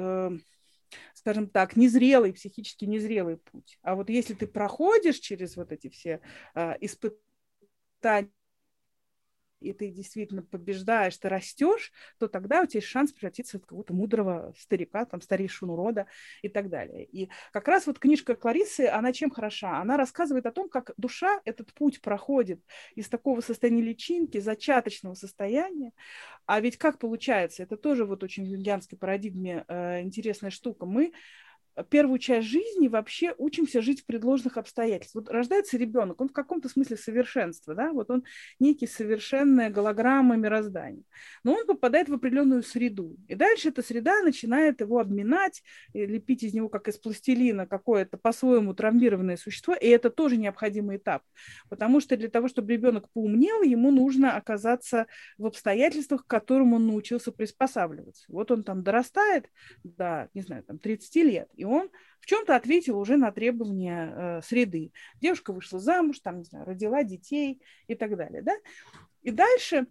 [1.14, 3.78] Скажем так, незрелый, психически незрелый путь.
[3.82, 6.20] А вот если ты проходишь через вот эти все
[6.80, 8.30] испытания,
[9.60, 13.94] и ты действительно побеждаешь, ты растешь, то тогда у тебя есть шанс превратиться в какого-то
[13.94, 16.06] мудрого старика, там, старейшину рода
[16.42, 17.04] и так далее.
[17.04, 19.78] И как раз вот книжка Кларисы, она чем хороша?
[19.80, 22.60] Она рассказывает о том, как душа этот путь проходит
[22.94, 25.92] из такого состояния личинки, зачаточного состояния.
[26.46, 27.62] А ведь как получается?
[27.62, 30.86] Это тоже вот очень в юнгианской парадигме э, интересная штука.
[30.86, 31.12] Мы
[31.84, 35.24] первую часть жизни вообще учимся жить в предложенных обстоятельствах.
[35.24, 38.24] Вот рождается ребенок, он в каком-то смысле совершенство, да, вот он
[38.58, 41.02] некий совершенная голограмма мироздания.
[41.44, 43.16] Но он попадает в определенную среду.
[43.28, 45.62] И дальше эта среда начинает его обминать,
[45.92, 49.74] лепить из него, как из пластилина, какое-то по-своему травмированное существо.
[49.74, 51.22] И это тоже необходимый этап.
[51.68, 55.06] Потому что для того, чтобы ребенок поумнел, ему нужно оказаться
[55.38, 58.24] в обстоятельствах, к которым он научился приспосабливаться.
[58.28, 59.50] Вот он там дорастает
[59.84, 64.42] до, не знаю, там 30 лет, и он в чем-то ответил уже на требования э,
[64.42, 64.92] среды.
[65.20, 68.54] Девушка вышла замуж, там, не знаю, родила детей и так далее, да.
[69.22, 69.86] И дальше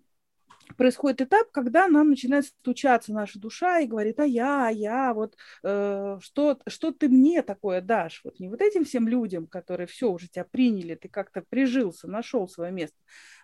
[0.78, 6.18] происходит этап, когда нам начинает стучаться наша душа и говорит, а я, я, вот э,
[6.22, 8.22] что, что ты мне такое дашь?
[8.24, 12.48] Вот не вот этим всем людям, которые все уже тебя приняли, ты как-то прижился, нашел
[12.48, 12.98] свое место,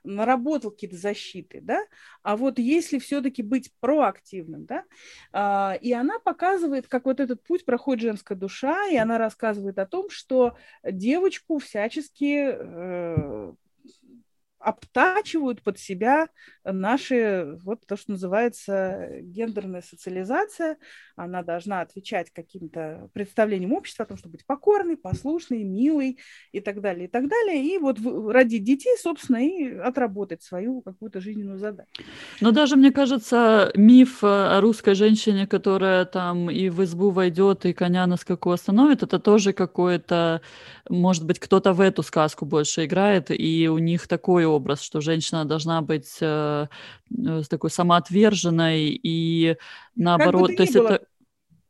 [0.03, 1.85] наработал какие-то защиты, да,
[2.23, 4.83] а вот если все-таки быть проактивным, да,
[5.33, 9.85] э, и она показывает, как вот этот путь проходит женская душа, и она рассказывает о
[9.85, 13.53] том, что девочку всячески э,
[14.63, 16.29] обтачивают под себя
[16.63, 20.77] наши, вот то, что называется гендерная социализация.
[21.15, 26.19] Она должна отвечать каким-то представлениям общества о том, чтобы быть покорной, послушной, милой
[26.51, 27.63] и так далее, и так далее.
[27.63, 27.97] И вот
[28.31, 31.89] родить детей, собственно, и отработать свою какую-то жизненную задачу.
[32.39, 37.73] Но даже, мне кажется, миф о русской женщине, которая там и в избу войдет, и
[37.73, 40.41] коня на скаку остановит, это тоже какое-то,
[40.89, 45.45] может быть, кто-то в эту сказку больше играет, и у них такой образ, что женщина
[45.45, 46.67] должна быть э,
[47.25, 49.57] э такой самоотверженной и
[49.95, 50.87] наоборот, то есть было.
[50.87, 51.05] это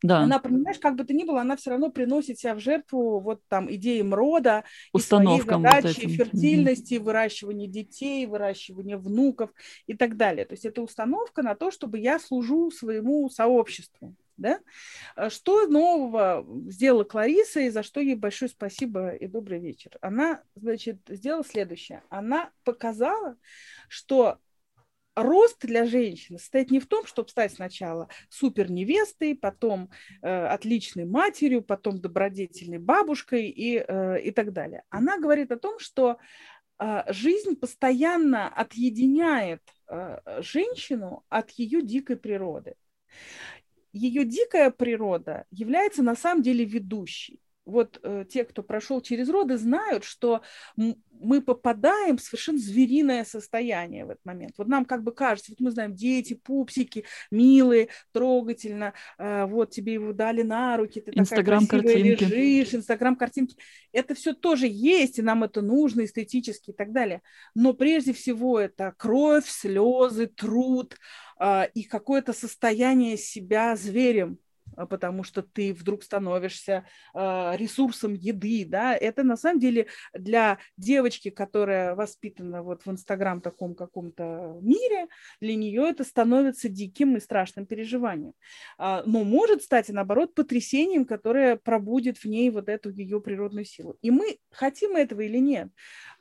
[0.03, 0.21] да.
[0.21, 3.41] Она, понимаешь, как бы то ни было, она все равно приносит себя в жертву вот
[3.47, 4.63] там идеям рода,
[4.93, 7.03] Установкам и своей задачи, вот фертильности, mm-hmm.
[7.03, 9.51] выращивания детей, выращивания внуков
[9.85, 10.45] и так далее.
[10.45, 14.15] То есть это установка на то, чтобы я служу своему сообществу.
[14.37, 14.59] Да?
[15.15, 19.91] А что нового сделала Клариса, и за что ей большое спасибо и добрый вечер?
[20.01, 22.03] Она, значит, сделала следующее.
[22.09, 23.37] Она показала,
[23.87, 24.39] что
[25.15, 29.89] рост для женщины состоит не в том, чтобы стать сначала супер невестой, потом
[30.21, 34.83] э, отличной матерью, потом добродетельной бабушкой и, э, и так далее.
[34.89, 36.17] Она говорит о том, что
[36.79, 42.75] э, жизнь постоянно отъединяет э, женщину от ее дикой природы.
[43.93, 49.57] Ее дикая природа является на самом деле ведущей вот э, те, кто прошел через роды,
[49.57, 50.41] знают, что
[50.75, 54.53] мы попадаем в совершенно звериное состояние в этот момент.
[54.57, 59.93] Вот нам как бы кажется, вот мы знаем, дети, пупсики, милые, трогательно, э, вот тебе
[59.93, 62.33] его дали на руки, ты Инстаграм такая красивая картинки.
[62.33, 63.55] лежишь, Инстаграм картинки.
[63.91, 67.21] Это все тоже есть, и нам это нужно эстетически и так далее.
[67.53, 70.95] Но прежде всего это кровь, слезы, труд
[71.73, 74.41] и какое-то состояние себя зверем, а,
[74.75, 81.29] потому что ты вдруг становишься э, ресурсом еды, да, это на самом деле для девочки,
[81.29, 85.07] которая воспитана вот в Инстаграм таком каком-то мире,
[85.39, 88.33] для нее это становится диким и страшным переживанием.
[88.77, 93.97] А, но может стать, наоборот, потрясением, которое пробудет в ней вот эту ее природную силу.
[94.01, 95.69] И мы хотим этого или нет,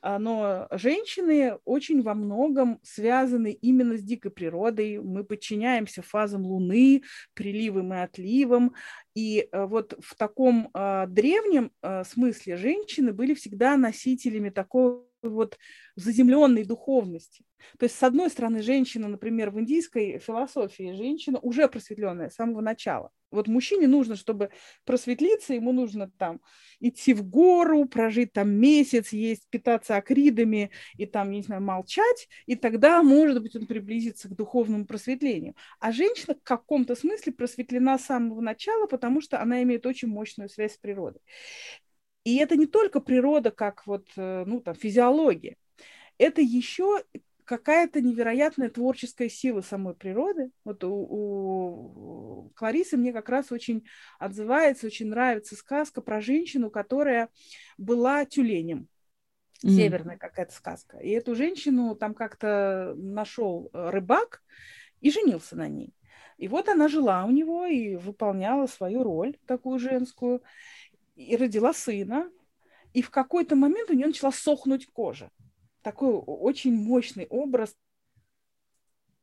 [0.01, 4.99] а, но женщины очень во многом связаны именно с дикой природой.
[4.99, 7.97] Мы подчиняемся фазам Луны, приливам и
[8.41, 8.73] отливам.
[9.13, 15.57] И э, вот в таком а, древнем а, смысле женщины были всегда носителями такой вот
[15.95, 17.45] заземленной духовности.
[17.77, 22.61] То есть, с одной стороны, женщина, например, в индийской философии, женщина уже просветленная с самого
[22.61, 23.11] начала.
[23.31, 24.49] Вот мужчине нужно, чтобы
[24.83, 26.41] просветлиться, ему нужно там
[26.79, 32.55] идти в гору, прожить там месяц, есть, питаться акридами и там, не знаю, молчать, и
[32.55, 35.55] тогда, может быть, он приблизится к духовному просветлению.
[35.79, 40.49] А женщина в каком-то смысле просветлена с самого начала, потому что она имеет очень мощную
[40.49, 41.21] связь с природой.
[42.23, 45.57] И это не только природа, как вот, э, ну, там, физиология.
[46.17, 47.03] Это еще
[47.45, 50.51] какая-то невероятная творческая сила самой природы.
[50.63, 53.85] Вот у, у Кларисы мне как раз очень
[54.19, 57.29] отзывается, очень нравится сказка про женщину, которая
[57.77, 58.87] была тюленем.
[59.65, 59.69] Mm.
[59.69, 60.97] Северная какая-то сказка.
[60.99, 64.43] И эту женщину там как-то нашел рыбак
[65.01, 65.93] и женился на ней.
[66.37, 70.41] И вот она жила у него и выполняла свою роль, такую женскую,
[71.15, 72.31] и родила сына.
[72.93, 75.31] И в какой-то момент у нее начала сохнуть кожа
[75.81, 77.75] такой очень мощный образ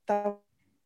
[0.04, 0.42] того,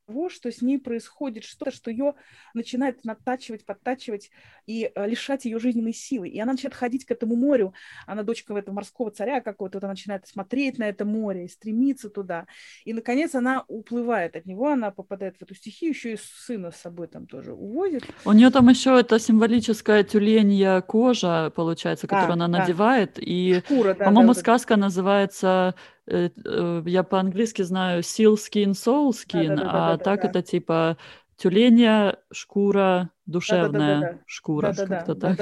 [0.06, 2.14] того, что с ней происходит что-то, что ее
[2.54, 4.30] начинает натачивать, подтачивать
[4.66, 6.28] и э, лишать ее жизненной силы.
[6.28, 7.74] И она начинает ходить к этому морю.
[8.06, 12.10] Она дочка этого морского царя какого-то, вот она начинает смотреть на это море и стремиться
[12.10, 12.46] туда.
[12.84, 16.76] И, наконец, она уплывает от него, она попадает в эту стихию, еще и сына с
[16.76, 18.04] собой там тоже увозит.
[18.24, 22.58] У нее там еще это символическая тюленья кожа, получается, которую да, она да.
[22.60, 23.18] надевает.
[23.18, 24.82] И, Шкура, да, по-моему, да, сказка да.
[24.82, 25.74] называется
[26.06, 30.96] я по-английски знаю seal skin, soul skin, а так это типа
[31.36, 35.36] тюленя, шкура, душевная шкура, как-то так.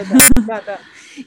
[0.47, 0.79] Да, да.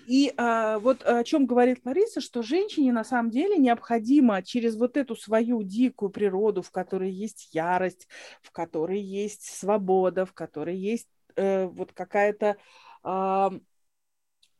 [0.07, 4.97] И а, вот о чем говорит Лариса, что женщине на самом деле необходимо через вот
[4.97, 8.07] эту свою дикую природу, в которой есть ярость,
[8.41, 12.55] в которой есть свобода, в которой есть э, вот какая-то,
[13.03, 13.49] э,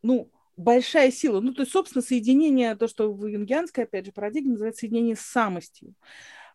[0.02, 1.40] ну, большая сила.
[1.40, 5.20] Ну, то есть, собственно, соединение, то, что в юнгианской, опять же, парадигме называется соединение с
[5.20, 5.94] самостью.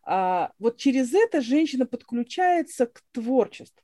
[0.03, 3.83] А, вот через это женщина подключается к творчеству.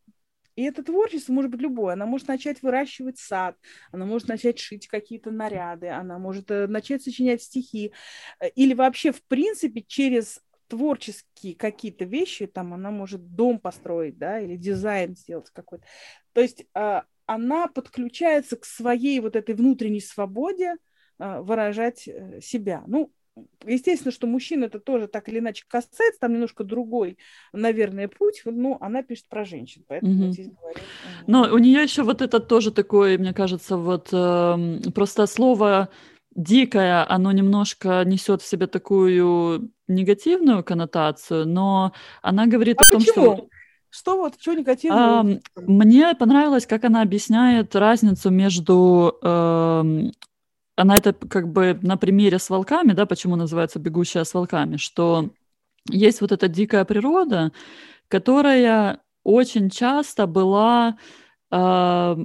[0.55, 1.93] И это творчество может быть любое.
[1.93, 3.57] Она может начать выращивать сад,
[3.91, 7.91] она может начать шить какие-то наряды, она может э, начать сочинять стихи.
[8.39, 14.39] Э, или вообще, в принципе, через творческие какие-то вещи, там она может дом построить, да,
[14.39, 15.86] или дизайн сделать какой-то.
[16.34, 20.76] То есть а, она подключается к своей вот этой внутренней свободе
[21.17, 22.84] а, выражать э, себя.
[22.88, 23.11] Ну,
[23.65, 27.17] естественно, что мужчин это тоже так или иначе касается, там немножко другой,
[27.53, 30.32] наверное, путь, но она пишет про женщин, поэтому mm-hmm.
[30.32, 30.84] здесь говорим.
[31.28, 35.89] Но у нее еще вот это тоже такое, мне кажется, вот э, просто слово
[36.36, 42.99] дикое, оно немножко несет в себе такую негативную коннотацию, но она говорит а о том,
[43.01, 43.36] почему?
[43.36, 43.47] что...
[43.96, 45.22] Что вот, что негативного?
[45.22, 49.18] А, мне понравилось, как она объясняет разницу между...
[49.24, 49.84] Э,
[50.76, 55.30] она это как бы на примере с волками, да, почему называется «бегущая с волками», что
[55.89, 57.54] есть вот эта дикая природа,
[58.10, 60.98] которая очень часто была
[61.52, 62.16] э,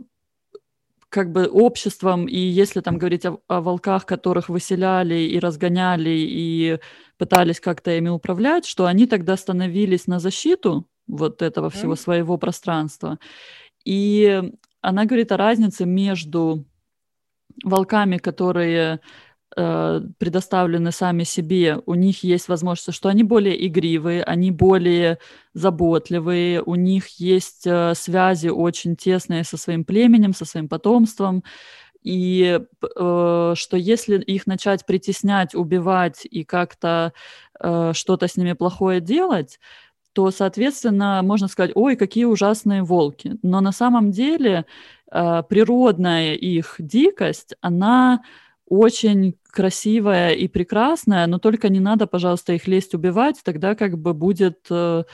[1.08, 6.80] как бы обществом, и если там говорить о, о волках, которых выселяли и разгоняли, и
[7.16, 11.76] пытались как-то ими управлять, что они тогда становились на защиту вот этого mm-hmm.
[11.76, 13.18] всего своего пространства.
[13.84, 14.42] И
[14.80, 16.64] она говорит о разнице между
[17.64, 19.00] волками, которые
[19.56, 25.18] э, предоставлены сами себе, у них есть возможность, что они более игривые, они более
[25.54, 31.42] заботливые, у них есть э, связи очень тесные со своим племенем, со своим потомством,
[32.02, 37.12] и э, что если их начать притеснять, убивать и как-то
[37.60, 39.58] э, что-то с ними плохое делать,
[40.12, 43.36] то, соответственно, можно сказать, ой, какие ужасные волки.
[43.42, 44.66] Но на самом деле
[45.10, 48.22] э, природная их дикость, она
[48.66, 54.14] очень красивая и прекрасная, но только не надо, пожалуйста, их лезть убивать, тогда как бы
[54.14, 55.04] будет э,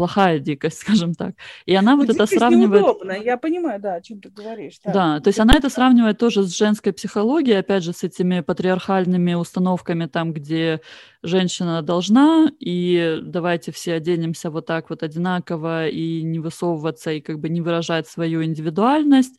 [0.00, 1.34] плохая дикость, скажем так.
[1.66, 2.80] И она вот это сравнивает...
[2.80, 4.78] неудобно, я понимаю, да, о чем ты говоришь.
[4.82, 8.40] Да, да то есть она это сравнивает тоже с женской психологией, опять же, с этими
[8.40, 10.80] патриархальными установками, там, где
[11.22, 17.38] женщина должна, и давайте все оденемся вот так вот одинаково, и не высовываться, и как
[17.38, 19.38] бы не выражать свою индивидуальность.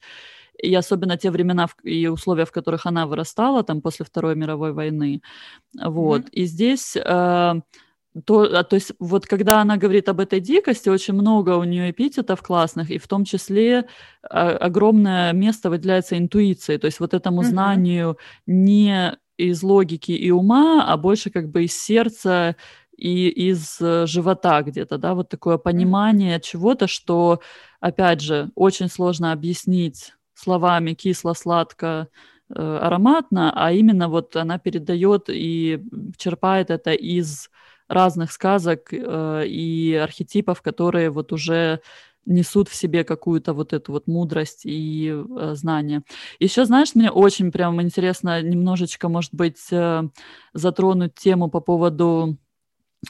[0.62, 5.24] И особенно те времена и условия, в которых она вырастала, там, после Второй мировой войны.
[5.74, 6.22] Вот.
[6.22, 6.30] Mm-hmm.
[6.34, 6.98] И здесь...
[6.98, 7.62] Э,
[8.26, 11.92] то, а, то есть вот когда она говорит об этой дикости, очень много у нее
[11.92, 13.88] эпитетов классных, и в том числе
[14.24, 17.46] а, огромное место выделяется интуицией, то есть вот этому uh-huh.
[17.46, 22.56] знанию не из логики и ума, а больше как бы из сердца
[22.98, 26.42] и из э, живота где-то, да, вот такое понимание uh-huh.
[26.42, 27.40] чего-то, что,
[27.80, 32.10] опять же, очень сложно объяснить словами кисло-сладко,
[32.50, 35.82] э, ароматно, а именно вот она передает и
[36.18, 37.50] черпает это из
[37.92, 41.82] разных сказок э, и архетипов, которые вот уже
[42.26, 46.04] несут в себе какую-то вот эту вот мудрость и э, знание.
[46.40, 50.04] Еще, знаешь, мне очень прям интересно немножечко, может быть, э,
[50.54, 52.38] затронуть тему по поводу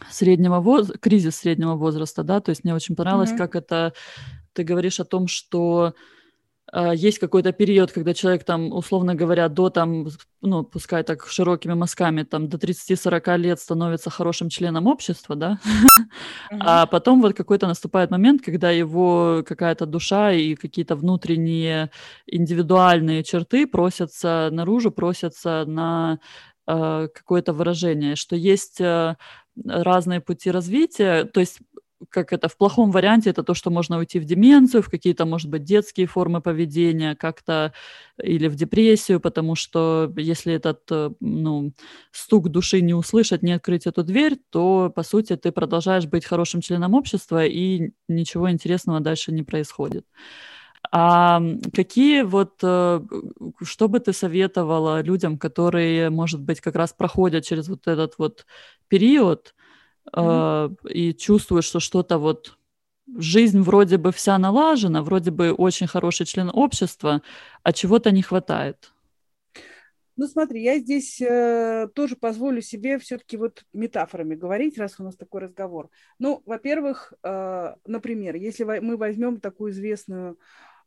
[0.09, 3.38] среднего возраста, кризис среднего возраста, да, то есть мне очень понравилось, mm-hmm.
[3.38, 3.93] как это
[4.53, 5.93] ты говоришь о том, что
[6.74, 10.07] есть какой-то период, когда человек там, условно говоря, до там,
[10.41, 15.59] ну, пускай так широкими мазками, там, до 30-40 лет становится хорошим членом общества, да,
[16.51, 16.57] mm-hmm.
[16.59, 21.91] а потом вот какой-то наступает момент, когда его какая-то душа и какие-то внутренние
[22.26, 26.19] индивидуальные черты просятся наружу, просятся на
[26.67, 29.15] э, какое-то выражение, что есть э,
[29.65, 31.59] разные пути развития, то есть
[32.09, 35.49] как это в плохом варианте, это то, что можно уйти в деменцию, в какие-то, может
[35.49, 37.73] быть, детские формы поведения, как-то
[38.21, 41.73] или в депрессию, потому что если этот, э, ну,
[42.11, 46.61] стук души не услышать, не открыть эту дверь, то, по сути, ты продолжаешь быть хорошим
[46.61, 50.05] членом общества, и ничего интересного дальше не происходит.
[50.91, 51.41] А
[51.73, 53.01] какие вот, э,
[53.63, 58.45] что бы ты советовала людям, которые, может быть, как раз проходят через вот этот вот
[58.87, 59.53] период,
[60.13, 60.77] mm-hmm.
[60.85, 62.57] э, и чувствуешь, что что-то вот
[63.17, 67.21] жизнь вроде бы вся налажена, вроде бы очень хороший член общества,
[67.63, 68.91] а чего-то не хватает.
[70.17, 75.15] Ну, смотри, я здесь э, тоже позволю себе все-таки вот метафорами говорить, раз у нас
[75.15, 75.89] такой разговор.
[76.19, 80.37] Ну, во-первых, э, например, если мы возьмем такую известную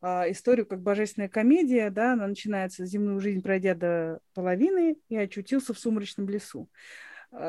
[0.02, 5.72] э, историю, как божественная комедия, да, она начинается земную жизнь, пройдя до половины, и очутился
[5.72, 6.68] в сумрачном лесу.
[6.68, 6.70] А,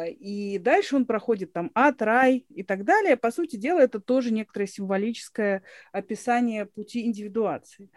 [0.08, 3.18] и дальше он проходит там ад, рай и так далее.
[3.18, 7.90] По сути дела, это тоже некоторое символическое описание пути индивидуации.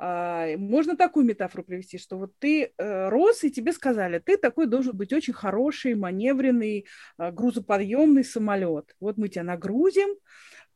[0.00, 4.68] А, можно такую метафору привести, что вот ты э, рос, и тебе сказали, ты такой
[4.68, 6.86] должен быть очень хороший, маневренный,
[7.16, 8.94] а, грузоподъемный самолет.
[9.00, 10.10] Вот мы тебя нагрузим,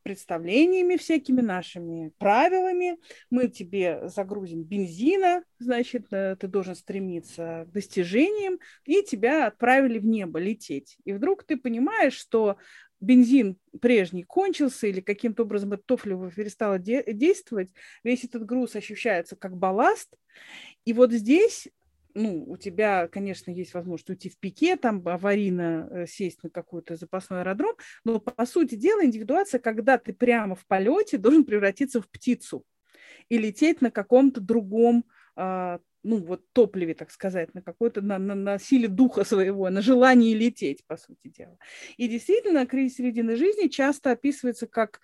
[0.03, 2.99] представлениями всякими нашими правилами.
[3.31, 10.05] Мы тебе загрузим бензина, значит, э, ты должен стремиться к достижениям, и тебя отправили в
[10.05, 10.99] небо лететь.
[11.05, 12.57] И вдруг ты понимаешь, что
[13.01, 17.71] бензин прежний кончился или каким-то образом это топливо перестало де- действовать,
[18.05, 20.17] весь этот груз ощущается как балласт.
[20.85, 21.69] И вот здесь
[22.15, 26.97] ну, у тебя, конечно, есть возможность уйти в пике, там аварийно э, сесть на какой-то
[26.97, 32.09] запасной аэродром, но, по сути дела, индивидуация, когда ты прямо в полете должен превратиться в
[32.09, 32.65] птицу
[33.29, 35.05] и лететь на каком-то другом
[35.37, 39.81] а, ну, вот топливе, так сказать, на какой-то, на, на, на силе духа своего, на
[39.81, 41.57] желании лететь, по сути дела.
[41.97, 45.01] И действительно, кризис середины жизни часто описывается как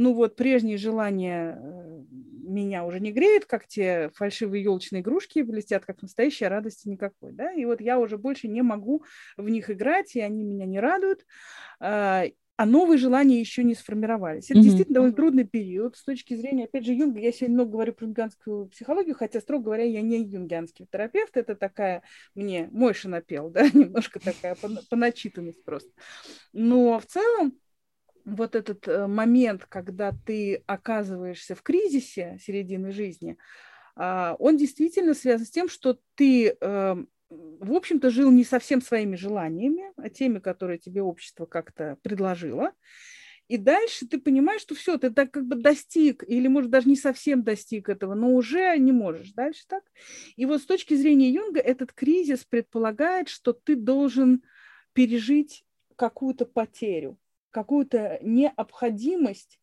[0.00, 2.02] ну вот прежние желания э,
[2.42, 7.52] меня уже не греют, как те фальшивые елочные игрушки блестят, как настоящая радости никакой, да,
[7.52, 9.04] и вот я уже больше не могу
[9.36, 11.26] в них играть, и они меня не радуют,
[11.80, 12.24] а,
[12.56, 14.50] а новые желания еще не сформировались.
[14.50, 14.62] Это mm-hmm.
[14.62, 17.20] действительно довольно трудный период с точки зрения, опять же, Юнга.
[17.20, 21.36] Я сегодня много говорю про юнгианскую психологию, хотя, строго говоря, я не юнгианский терапевт.
[21.36, 22.02] Это такая
[22.34, 25.90] мне Мойша напел, да, немножко такая по, по начитанность просто.
[26.54, 27.52] Но в целом
[28.24, 33.36] вот этот э, момент, когда ты оказываешься в кризисе середины жизни,
[33.96, 39.16] а, он действительно связан с тем, что ты, эм, в общем-то, жил не совсем своими
[39.16, 42.72] желаниями, а теми, которые тебе общество как-то предложило.
[43.48, 46.96] И дальше ты понимаешь, что все, ты так как бы достиг, или, может, даже не
[46.96, 49.82] совсем достиг этого, но уже не можешь дальше так.
[50.36, 54.42] И вот с точки зрения Юнга этот кризис предполагает, что ты должен
[54.92, 55.64] пережить
[55.96, 57.18] какую-то потерю
[57.50, 59.60] какую-то необходимость,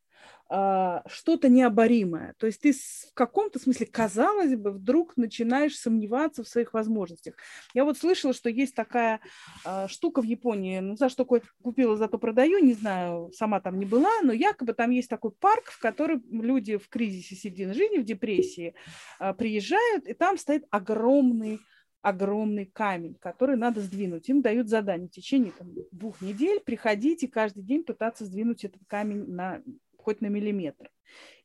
[0.50, 2.34] а, что-то необоримое.
[2.38, 7.34] То есть ты в каком-то смысле, казалось бы, вдруг начинаешь сомневаться в своих возможностях.
[7.74, 9.20] Я вот слышала, что есть такая
[9.66, 13.84] а, штука в Японии, ну, за что купила, зато продаю, не знаю, сама там не
[13.84, 18.04] была, но якобы там есть такой парк, в который люди в кризисе середины жизни, в
[18.04, 18.74] депрессии
[19.18, 21.60] а, приезжают, и там стоит огромный
[22.08, 24.28] огромный камень, который надо сдвинуть.
[24.28, 28.82] Им дают задание в течение там, двух недель приходить и каждый день пытаться сдвинуть этот
[28.86, 29.62] камень на,
[29.96, 30.90] хоть на миллиметр.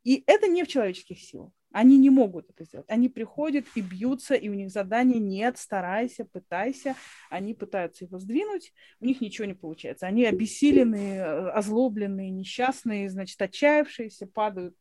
[0.03, 1.51] И это не в человеческих силах.
[1.71, 2.85] Они не могут это сделать.
[2.87, 6.95] Они приходят и бьются, и у них задание нет, старайся, пытайся.
[7.31, 10.05] Они пытаются его сдвинуть, у них ничего не получается.
[10.05, 14.75] Они обессиленные, озлобленные, несчастные, значит, отчаявшиеся, падают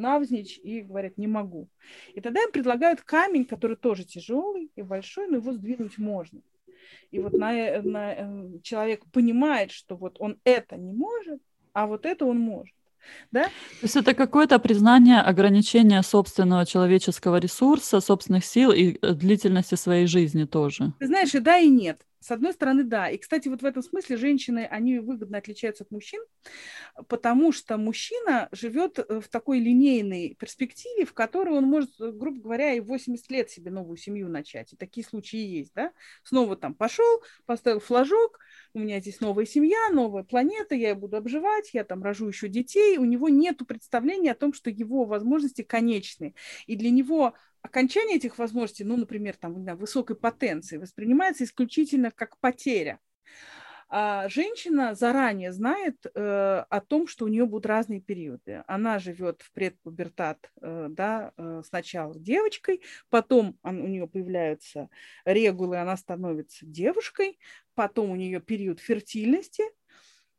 [0.00, 1.68] навзничь и говорят, не могу.
[2.14, 6.40] И тогда им предлагают камень, который тоже тяжелый и большой, но его сдвинуть можно.
[7.10, 11.40] И вот на, на, э, человек понимает, что вот он это не может,
[11.72, 12.74] а вот это он может.
[13.32, 13.44] Да?
[13.44, 13.50] То
[13.82, 20.44] есть это какое-то признание ограничения собственного человеческого ресурса, собственных сил и э, длительности своей жизни
[20.44, 20.92] тоже.
[20.98, 22.00] Ты знаешь, и да, и нет.
[22.20, 23.08] С одной стороны, да.
[23.08, 26.22] И, кстати, вот в этом смысле женщины, они выгодно отличаются от мужчин,
[27.08, 32.42] потому что мужчина живет э, в такой линейной перспективе, в которой он может, э, грубо
[32.42, 34.74] говоря, и в 80 лет себе новую семью начать.
[34.74, 35.92] И такие случаи есть, да.
[36.22, 38.38] Снова там пошел, поставил флажок,
[38.74, 42.98] у меня здесь новая семья, новая планета, я буду обживать, я там рожу еще детей.
[42.98, 46.34] У него нет представления о том, что его возможности конечны.
[46.66, 52.38] И для него окончание этих возможностей, ну, например, там, знаю, высокой потенции, воспринимается исключительно как
[52.38, 52.98] потеря.
[53.92, 58.62] А женщина заранее знает э, о том, что у нее будут разные периоды.
[58.68, 64.88] Она живет в предпубертат э, да, э, сначала девочкой, потом он, у нее появляются
[65.24, 67.40] регулы, она становится девушкой,
[67.74, 69.64] потом у нее период фертильности,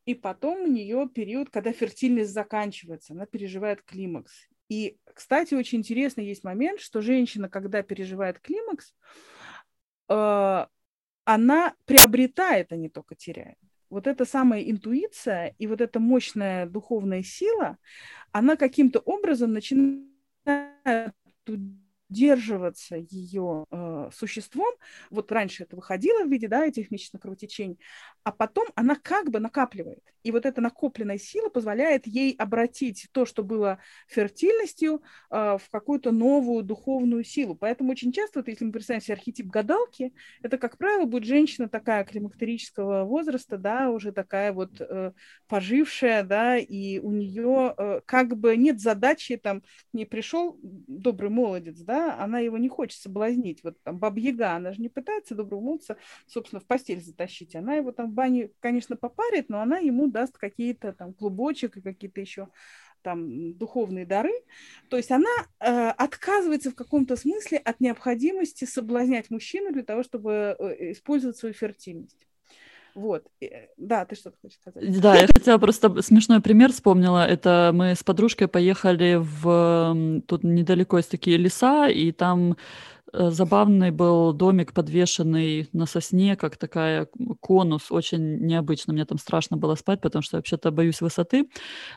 [0.05, 4.47] и потом у нее период, когда фертильность заканчивается, она переживает климакс.
[4.71, 8.95] И, кстати, очень интересный есть момент, что женщина, когда переживает климакс,
[10.07, 10.65] э,
[11.25, 13.57] она приобретает, а не только теряет.
[13.89, 17.79] Вот эта самая интуиция и вот эта мощная духовная сила,
[18.31, 20.05] она каким-то образом начинает
[22.11, 24.73] удерживаться ее э, существом.
[25.09, 27.79] Вот раньше это выходило в виде да, этих месячных кровотечений,
[28.23, 30.03] а потом она как бы накапливает.
[30.23, 36.11] И вот эта накопленная сила позволяет ей обратить то, что было фертильностью, э, в какую-то
[36.11, 37.55] новую духовную силу.
[37.55, 41.69] Поэтому очень часто, вот, если мы представим себе архетип гадалки, это, как правило, будет женщина
[41.69, 45.13] такая климактерического возраста, да, уже такая вот э,
[45.47, 51.79] пожившая, да, и у нее э, как бы нет задачи, там, не пришел добрый молодец,
[51.79, 53.63] да, она его не хочет соблазнить.
[53.63, 55.97] Вот там Баба-Яга, она же не пытается доброго молодца,
[56.27, 57.55] собственно, в постель затащить.
[57.55, 61.81] Она его там в бане, конечно, попарит, но она ему даст какие-то там клубочек и
[61.81, 62.47] какие-то еще
[63.01, 64.33] там духовные дары.
[64.89, 65.29] То есть она
[65.59, 71.53] э, отказывается в каком-то смысле от необходимости соблазнять мужчину для того, чтобы э, использовать свою
[71.53, 72.27] фертильность.
[72.95, 73.23] Вот.
[73.41, 75.01] Э, да, ты что-то хочешь сказать?
[75.01, 77.27] Да, я хотела просто смешной пример вспомнила.
[77.27, 80.21] Это мы с подружкой поехали в...
[80.27, 82.57] Тут недалеко есть такие леса, и там
[83.13, 87.07] забавный был домик, подвешенный на сосне, как такая
[87.39, 88.93] конус, очень необычно.
[88.93, 91.49] Мне там страшно было спать, потому что вообще-то боюсь высоты.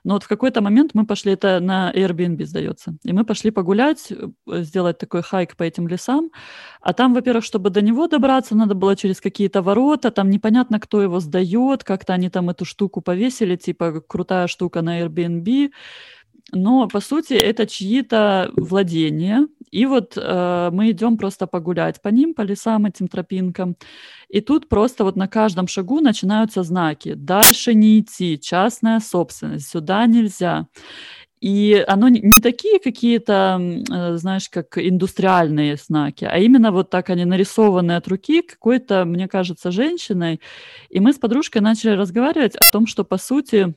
[0.05, 4.11] Но вот в какой-то момент мы пошли, это на Airbnb сдается, и мы пошли погулять,
[4.11, 6.31] э, сделать такой хайк по этим лесам.
[6.81, 11.03] А там, во-первых, чтобы до него добраться, надо было через какие-то ворота, там непонятно, кто
[11.03, 15.71] его сдает, как-то они там эту штуку повесили, типа крутая штука на Airbnb
[16.53, 19.49] но по сути это чьи-то владения.
[19.71, 23.77] И вот э, мы идем просто погулять по ним, по лесам, этим тропинкам.
[24.29, 27.15] И тут просто вот на каждом шагу начинаются знаки.
[27.15, 30.69] Дальше не идти, частная собственность, сюда нельзя.
[31.41, 37.11] И оно не, не такие какие-то, э, знаешь, как индустриальные знаки, а именно вот так
[37.11, 40.41] они нарисованы от руки какой-то, мне кажется, женщиной.
[40.89, 43.75] И мы с подружкой начали разговаривать о том, что, по сути,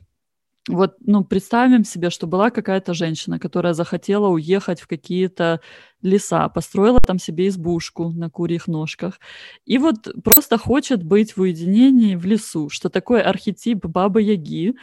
[0.68, 5.60] вот, ну, представим себе, что была какая-то женщина, которая захотела уехать в какие-то
[6.02, 9.18] леса, построила там себе избушку на курьих ножках,
[9.64, 14.74] и вот просто хочет быть в уединении в лесу, что такое архетип Бабы-Яги,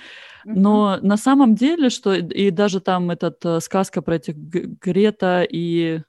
[0.44, 6.02] но на самом деле, что и даже там этот э, сказка про этих Грета и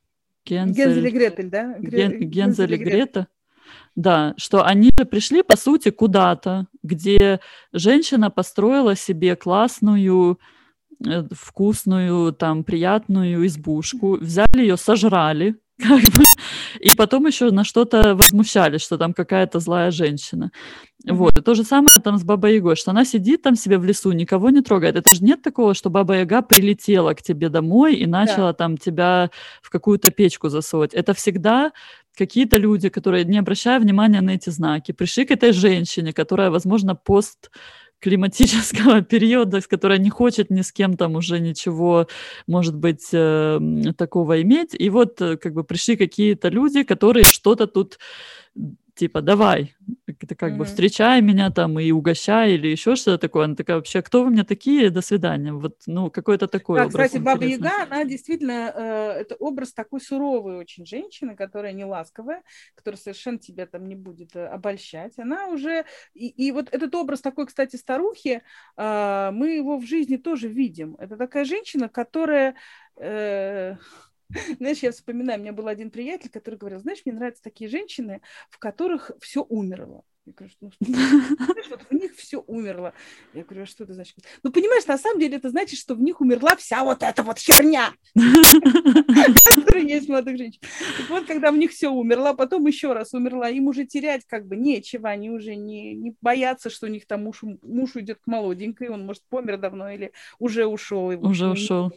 [0.45, 0.85] Гензель...
[0.85, 1.75] Гензель и Гретель, да?
[1.79, 2.21] Ген...
[2.21, 3.27] Гензель и Грета.
[3.95, 7.41] Да, что они же пришли, по сути, куда-то, где
[7.73, 10.39] женщина построила себе классную,
[11.05, 16.25] э, вкусную, там, приятную избушку, взяли ее, сожрали, как бы,
[16.81, 20.51] и потом еще на что-то возмущались, что там какая-то злая женщина.
[21.07, 23.85] Вот, и то же самое там с Бабой Ягой, что она сидит там себе в
[23.85, 24.97] лесу, никого не трогает.
[24.97, 28.55] Это же нет такого, что Баба Яга прилетела к тебе домой и начала да.
[28.55, 29.31] там тебя
[29.63, 30.95] в какую-то печку засовывать.
[30.95, 31.73] Это всегда
[32.17, 36.95] какие-то люди, которые, не обращая внимания на эти знаки, пришли к этой женщине, которая, возможно,
[36.95, 37.51] пост
[38.01, 42.07] климатического периода, с которой не хочет ни с кем там уже ничего,
[42.47, 43.61] может быть, э,
[43.97, 44.75] такого иметь.
[44.79, 47.99] И вот э, как бы пришли какие-то люди, которые что-то тут
[48.97, 49.75] типа, давай,
[50.07, 50.57] это как mm-hmm.
[50.57, 53.45] бы встречай меня там и угощай или еще что-то такое.
[53.45, 54.91] Она такая, вообще, кто вы мне такие?
[54.91, 55.53] До свидания.
[55.53, 57.07] Вот, ну, какой-то такой да, образ.
[57.07, 62.43] Кстати, Баба Яга, она действительно, э, это образ такой суровой очень женщины, которая не ласковая,
[62.75, 65.19] которая совершенно тебя там не будет э, обольщать.
[65.19, 65.85] Она уже,
[66.15, 68.43] и, и вот этот образ такой, кстати, старухи,
[68.77, 70.97] э, мы его в жизни тоже видим.
[70.99, 72.55] Это такая женщина, которая...
[72.97, 73.77] Э,
[74.59, 78.21] знаешь, я вспоминаю, у меня был один приятель, который говорил, знаешь, мне нравятся такие женщины,
[78.51, 80.05] в которых все умерло.
[80.27, 80.85] Я говорю, ну, что,
[81.45, 82.93] знаешь, вот в них все умерло.
[83.33, 84.17] Я говорю, а что это значит?
[84.43, 87.39] Ну, понимаешь, на самом деле это значит, что в них умерла вся вот эта вот
[87.39, 87.93] херня,
[89.55, 90.61] которая есть молодых женщин.
[91.09, 94.57] Вот, когда в них все умерло, потом еще раз умерла, им уже терять как бы
[94.57, 98.89] нечего, они уже не, не боятся, что у них там муж, муж уйдет к молоденькой,
[98.89, 100.11] он, может, помер давно или
[100.41, 101.07] уже ушел.
[101.25, 101.93] Уже ушел.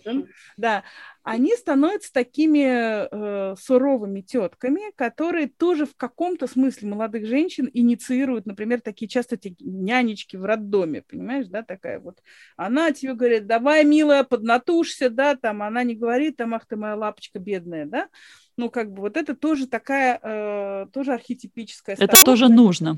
[0.56, 0.84] Да,
[1.30, 2.66] они становятся такими
[3.06, 9.56] э, суровыми тетками, которые тоже в каком-то смысле молодых женщин инициируют, например, такие часто эти
[9.60, 12.24] нянечки в роддоме, понимаешь, да, такая вот.
[12.58, 16.96] Она тебе говорит, давай, милая, поднатушься, да, там, она не говорит, там, ах ты моя
[16.96, 18.10] лапочка бедная, да,
[18.58, 22.98] ну, как бы вот это тоже такая, э, тоже архетипическая Это тоже нужно.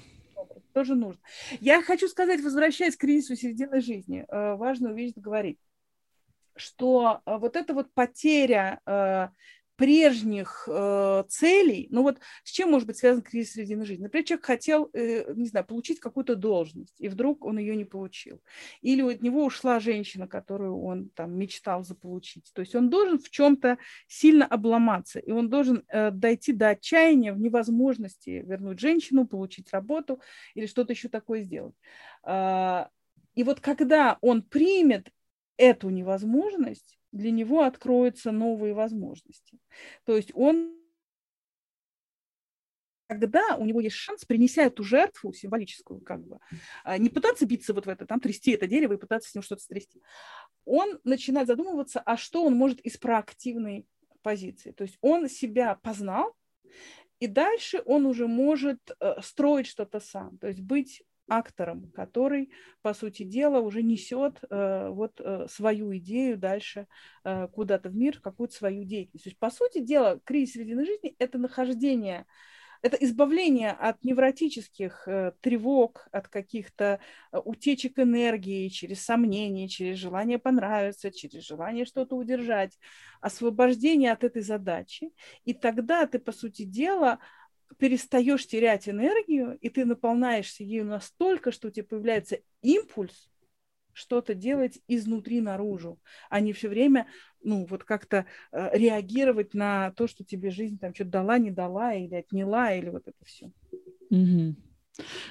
[0.71, 1.19] Тоже нужно.
[1.59, 5.57] Я хочу сказать, возвращаясь к кризису середины жизни, э, важную вещь говорить
[6.55, 9.29] что э, вот эта вот потеря э,
[9.81, 14.03] прежних э, целей, ну вот с чем может быть связан кризис середины жизни?
[14.03, 18.43] Например, человек хотел, э, не знаю, получить какую-то должность, и вдруг он ее не получил.
[18.81, 22.51] Или от него ушла женщина, которую он там мечтал заполучить.
[22.53, 27.33] То есть он должен в чем-то сильно обломаться, и он должен э, дойти до отчаяния
[27.33, 30.21] в невозможности вернуть женщину, получить работу
[30.53, 31.73] или что-то еще такое сделать.
[32.23, 32.85] Э,
[33.33, 35.09] и вот когда он примет
[35.57, 39.59] эту невозможность, для него откроются новые возможности.
[40.05, 40.77] То есть он
[43.07, 46.39] когда у него есть шанс, принеся эту жертву символическую, как бы,
[46.85, 49.41] а, не пытаться биться вот в это, там, трясти это дерево и пытаться с ним
[49.41, 50.01] что-то стрясти,
[50.63, 53.85] он начинает задумываться, а что он может из проактивной
[54.21, 54.71] позиции.
[54.71, 56.37] То есть он себя познал,
[57.19, 62.51] и дальше он уже может э, строить что-то сам, то есть быть актором, который,
[62.82, 66.88] по сути дела, уже несет э, вот э, свою идею дальше
[67.23, 69.23] э, куда-то в мир, какую-то свою деятельность.
[69.23, 72.25] То есть, по сути дела, кризис середины жизни– это нахождение
[72.84, 75.07] это избавление от невротических
[75.41, 76.99] тревог, от каких-то
[77.32, 82.79] утечек энергии через сомнения, через желание понравиться, через желание что-то удержать,
[83.19, 85.11] освобождение от этой задачи.
[85.45, 87.19] И тогда ты, по сути дела,
[87.78, 93.30] перестаешь терять энергию, и ты наполняешься ею настолько, что у тебя появляется импульс,
[93.93, 95.99] что-то делать изнутри наружу,
[96.30, 97.07] а не все время,
[97.43, 101.93] ну, вот как-то э, реагировать на то, что тебе жизнь там что-то дала, не дала,
[101.93, 103.51] или отняла, или вот это все.
[104.09, 104.55] Угу.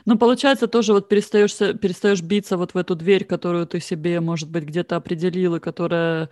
[0.07, 4.51] Ну, получается, тоже вот перестаешь, перестаешь биться вот в эту дверь, которую ты себе, может
[4.51, 6.31] быть, где-то определила, которая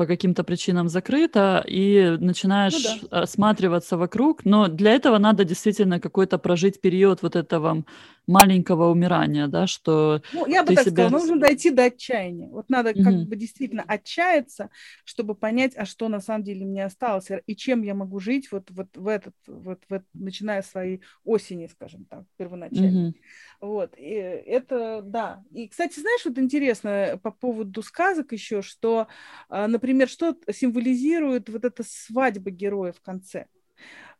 [0.00, 2.72] по каким-то причинам закрыта, и начинаешь
[3.02, 3.20] ну, да.
[3.20, 4.46] осматриваться вокруг.
[4.46, 7.84] Но для этого надо действительно какой-то прожить период вот этого
[8.26, 10.92] маленького умирания, да, что Ну, я бы так себе...
[10.92, 12.48] сказала, нужно дойти до отчаяния.
[12.48, 13.02] Вот надо угу.
[13.02, 14.70] как бы действительно отчаяться,
[15.04, 18.70] чтобы понять, а что на самом деле мне осталось, и чем я могу жить вот,
[18.70, 23.08] вот в этот, вот, вот начиная с своей осени, скажем так, первоначально.
[23.08, 23.14] Угу.
[23.60, 25.44] Вот, и это, да.
[25.52, 29.06] И, кстати, знаешь, вот интересно по поводу сказок еще, что,
[29.50, 33.46] а, например, что символизирует вот эта свадьба героя в конце–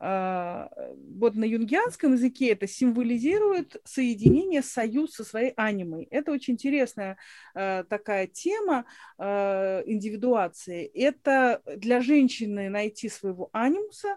[0.02, 0.70] а,
[1.18, 6.04] вот на юнгианском языке это символизирует соединение, союз со своей анимой.
[6.10, 7.18] Это очень интересная
[7.54, 8.86] а, такая тема
[9.18, 10.86] индивидуации.
[10.86, 14.16] Это для женщины найти своего анимуса,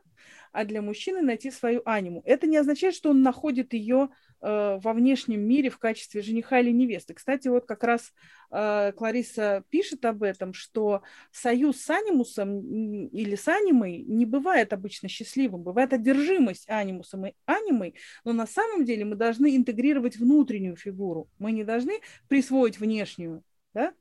[0.53, 2.21] а для мужчины найти свою аниму.
[2.25, 6.71] Это не означает, что он находит ее Э, во внешнем мире в качестве жениха или
[6.71, 7.13] невесты.
[7.13, 8.11] Кстати, вот как раз
[8.51, 15.07] э, Клариса пишет об этом, что союз с анимусом или с анимой не бывает обычно
[15.07, 21.29] счастливым, бывает одержимость анимусом и анимой, но на самом деле мы должны интегрировать внутреннюю фигуру,
[21.39, 23.43] мы не должны присвоить внешнюю.
[23.73, 23.93] Да?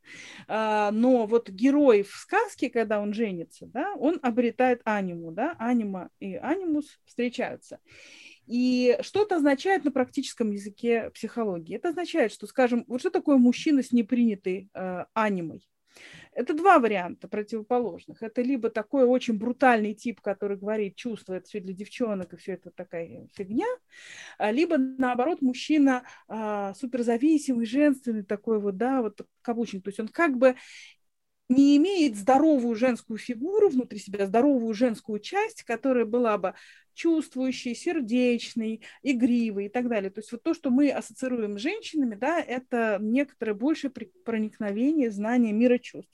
[0.48, 6.10] А, но вот герой в сказке, когда он женится, да, он обретает аниму, да, анима
[6.20, 7.80] и анимус встречаются.
[8.52, 11.74] И что это означает на практическом языке психологии?
[11.74, 15.66] Это означает, что, скажем, вот что такое мужчина с непринятой э, анимой?
[16.34, 18.22] Это два варианта противоположных.
[18.22, 22.70] Это либо такой очень брутальный тип, который говорит, чувствует все для девчонок, и все это
[22.70, 23.68] такая фигня,
[24.36, 29.82] а либо наоборот мужчина а, суперзависимый, женственный такой вот, да, вот каблучник.
[29.82, 30.56] То есть он как бы
[31.54, 36.54] не имеет здоровую женскую фигуру внутри себя, здоровую женскую часть, которая была бы
[36.94, 40.10] чувствующий, сердечный, игривый и так далее.
[40.10, 45.52] То есть вот то, что мы ассоциируем с женщинами, да, это некоторое большее проникновение, знание
[45.52, 46.12] мира чувств.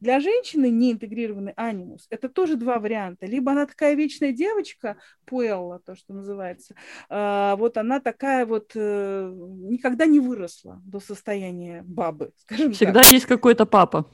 [0.00, 3.26] Для женщины неинтегрированный анимус– это тоже два варианта.
[3.26, 6.74] Либо она такая вечная девочка, пуэлла, то, что называется,
[7.10, 13.12] а, вот она такая вот э, никогда не выросла до состояния бабы, скажем Всегда так.
[13.12, 14.06] есть какой-то папа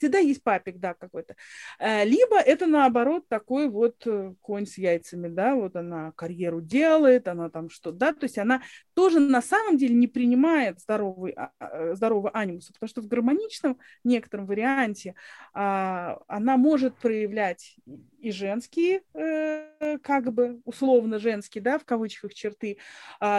[0.00, 1.36] всегда есть папик, да, какой-то.
[1.78, 7.28] Э, либо это, наоборот, такой вот э, конь с яйцами, да, вот она карьеру делает,
[7.28, 8.62] она там что, да, то есть она
[8.94, 13.78] тоже на самом деле не принимает здоровый, а, а, здорового анимуса, потому что в гармоничном
[14.02, 15.14] некотором варианте
[15.52, 17.76] а, она может проявлять
[18.20, 22.78] и женские, э, как бы условно женские, да, в кавычках черты,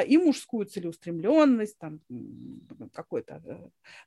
[0.07, 2.01] и мужскую целеустремленность, там,
[2.93, 3.41] какой-то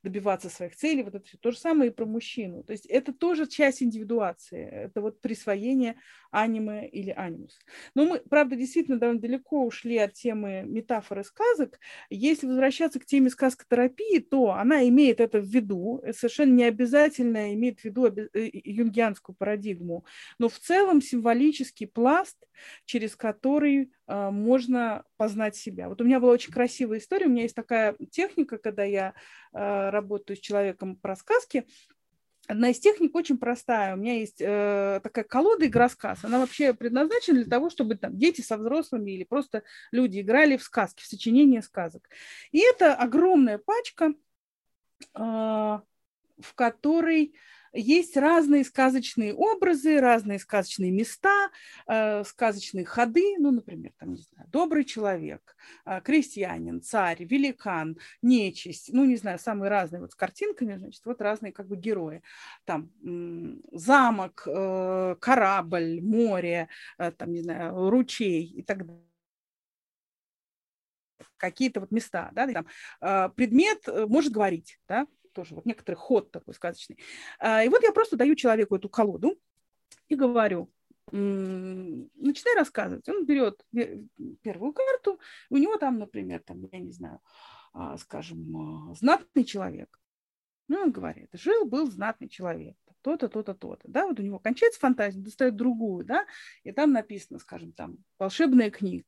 [0.03, 1.39] добиваться своих целей, вот это все.
[1.39, 2.62] То же самое и про мужчин мужчину.
[2.62, 5.97] То есть это тоже часть индивидуации, это вот присвоение
[6.31, 7.59] аниме или анимус.
[7.95, 11.79] Но мы, правда, действительно довольно далеко ушли от темы метафоры сказок.
[12.11, 17.81] Если возвращаться к теме сказкотерапии, то она имеет это в виду, совершенно не обязательно имеет
[17.81, 20.05] в виду э, юнгианскую парадигму,
[20.39, 22.36] но в целом символический пласт,
[22.84, 25.88] через который э, можно познать себя.
[25.88, 29.14] Вот у меня была очень красивая история, у меня есть такая техника, когда я
[29.52, 31.66] э, работаю с человеком про сказки,
[32.46, 33.94] Одна из техник очень простая.
[33.94, 36.24] У меня есть э, такая колода игросказ.
[36.24, 39.62] Она вообще предназначена для того, чтобы там, дети со взрослыми или просто
[39.92, 42.06] люди играли в сказки, в сочинение сказок.
[42.52, 44.12] И это огромная пачка,
[45.14, 47.34] э, в которой
[47.75, 51.51] есть разные сказочные образы, разные сказочные места,
[51.87, 58.91] э, сказочные ходы, ну, например, там, не знаю, добрый человек, э, крестьянин, царь, великан, нечисть,
[58.93, 62.22] ну, не знаю, самые разные вот с картинками, значит, вот разные как бы герои.
[62.64, 62.91] Там
[63.72, 69.05] замок, э, корабль, море, там, не знаю, ручей и так далее
[71.37, 76.99] какие-то вот места, да, там, предмет может говорить, да, тоже вот некоторый ход такой сказочный.
[77.39, 79.39] А, и вот я просто даю человеку эту колоду
[80.09, 80.70] и говорю,
[81.11, 83.09] начинай рассказывать.
[83.09, 83.64] Он берет
[84.43, 85.20] первую карту,
[85.51, 87.20] у него там, например, там, я не знаю,
[87.72, 88.57] а, скажем,
[88.91, 90.01] а, знатный человек.
[90.68, 92.76] Ну, он говорит, жил-был знатный человек.
[93.05, 96.24] То-то, то-то, то-то, да, вот у него кончается фантазия, достает другую, да,
[96.62, 99.05] и там написано, скажем, там, волшебная книга.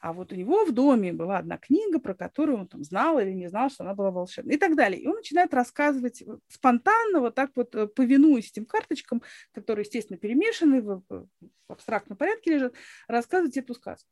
[0.00, 3.30] А вот у него в доме была одна книга, про которую он там знал или
[3.30, 5.00] не знал, что она была волшебной и так далее.
[5.00, 9.22] И он начинает рассказывать спонтанно, вот так вот э, повинуясь этим карточкам,
[9.52, 11.26] которые, естественно, перемешаны в, в
[11.68, 12.74] абстрактном порядке лежат,
[13.08, 14.08] рассказывать эту сказку.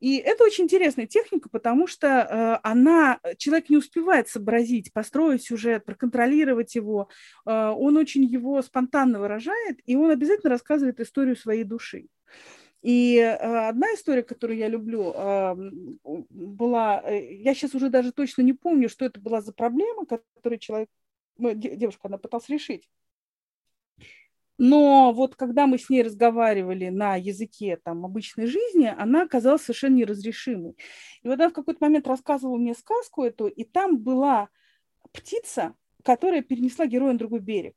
[0.00, 5.84] И это очень интересная техника, потому что э, она, человек не успевает сообразить, построить сюжет,
[5.84, 7.08] проконтролировать его,
[7.46, 12.08] э, он очень его спонтанно выражает, и он обязательно рассказывает историю своей души.
[12.80, 13.36] И э,
[13.68, 15.54] одна история, которую я люблю, э,
[16.30, 20.58] была, э, я сейчас уже даже точно не помню, что это была за проблема, которую
[20.58, 20.88] человек,
[21.38, 22.88] девушка, она пыталась решить.
[24.58, 29.96] Но вот когда мы с ней разговаривали на языке там, обычной жизни, она оказалась совершенно
[29.96, 30.76] неразрешимой.
[31.22, 34.48] И вот она в какой-то момент рассказывала мне сказку эту, и там была
[35.12, 37.76] птица, которая перенесла героя на другой берег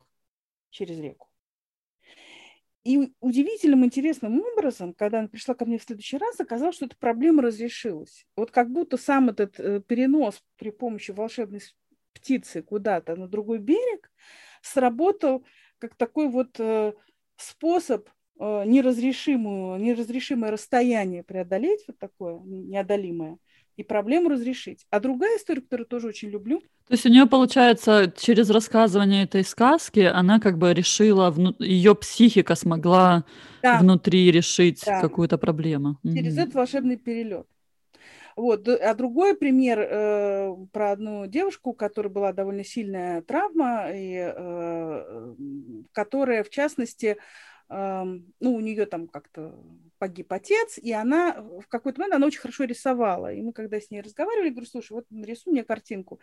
[0.76, 1.28] через реку.
[2.84, 6.96] И удивительным, интересным образом, когда она пришла ко мне в следующий раз, оказалось, что эта
[6.98, 8.28] проблема разрешилась.
[8.36, 11.62] Вот как будто сам этот э, перенос при помощи волшебной
[12.14, 14.12] птицы куда-то на другой берег
[14.62, 15.44] сработал
[15.80, 16.94] как такой вот э,
[17.38, 18.08] способ
[18.40, 23.40] э, неразрешимую, неразрешимое расстояние преодолеть, вот такое неодолимое,
[23.78, 24.86] и проблему разрешить.
[24.90, 26.60] А другая история, которую тоже очень люблю.
[26.88, 31.56] То есть у нее, получается, через рассказывание этой сказки она как бы решила, вну...
[31.60, 33.26] ее психика смогла
[33.64, 33.80] да.
[33.80, 35.02] внутри решить да.
[35.02, 35.98] какую-то проблему.
[36.04, 36.42] Через угу.
[36.42, 37.48] этот волшебный перелет.
[38.36, 38.68] Вот.
[38.68, 45.36] А другой пример э, про одну девушку, у которой была довольно сильная травма, и, э,
[45.94, 47.18] которая, в частности,
[47.68, 49.56] ну, у нее там как-то
[49.98, 53.34] погиб отец, и она в какой-то момент, она очень хорошо рисовала.
[53.34, 56.20] И мы когда с ней разговаривали, говорю, слушай, вот нарисуй мне картинку.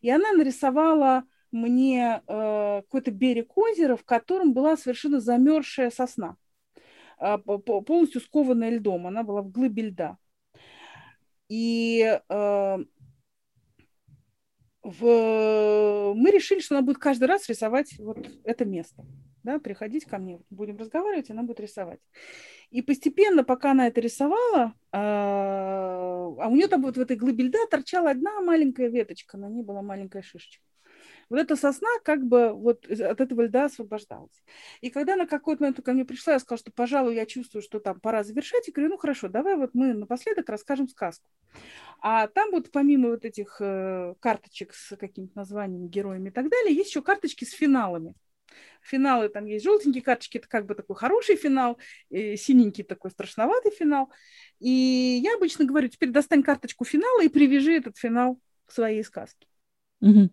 [0.00, 6.36] И она нарисовала мне э, какой-то берег озера, в котором была совершенно замерзшая сосна,
[7.20, 9.06] э, полностью скованная льдом.
[9.06, 10.18] Она была в глыбе льда.
[11.48, 12.78] И э,
[14.82, 16.14] в...
[16.14, 19.04] мы решили, что она будет каждый раз рисовать вот это место.
[19.44, 22.00] Да, приходить ко мне, будем разговаривать, она будет рисовать.
[22.70, 27.44] И постепенно, пока она это рисовала, а, а у нее там вот в этой глыбе
[27.44, 30.64] льда торчала одна маленькая веточка, на ней была маленькая шишечка
[31.28, 34.42] вот эта сосна как бы вот от этого льда освобождалась.
[34.80, 37.80] И когда на какой-то момент ко мне пришла, я сказала, что, пожалуй, я чувствую, что
[37.80, 41.28] там пора завершать, и говорю, ну хорошо, давай вот мы напоследок расскажем сказку.
[42.00, 46.74] А там вот помимо вот этих э, карточек с какими-то названиями, героями и так далее,
[46.74, 48.14] есть еще карточки с финалами.
[48.82, 51.78] Финалы там есть желтенькие карточки, это как бы такой хороший финал,
[52.10, 54.10] синенький такой страшноватый финал.
[54.60, 59.46] И я обычно говорю, теперь достань карточку финала и привяжи этот финал к своей сказке.
[60.00, 60.30] Угу.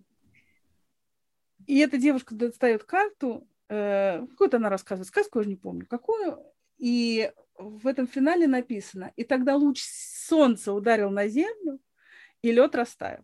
[1.68, 6.40] И эта девушка достает карту, э, какую-то она рассказывает, сказку я уже не помню, какую,
[6.78, 11.80] и в этом финале написано, и тогда луч солнца ударил на землю,
[12.42, 13.24] и лед растаял.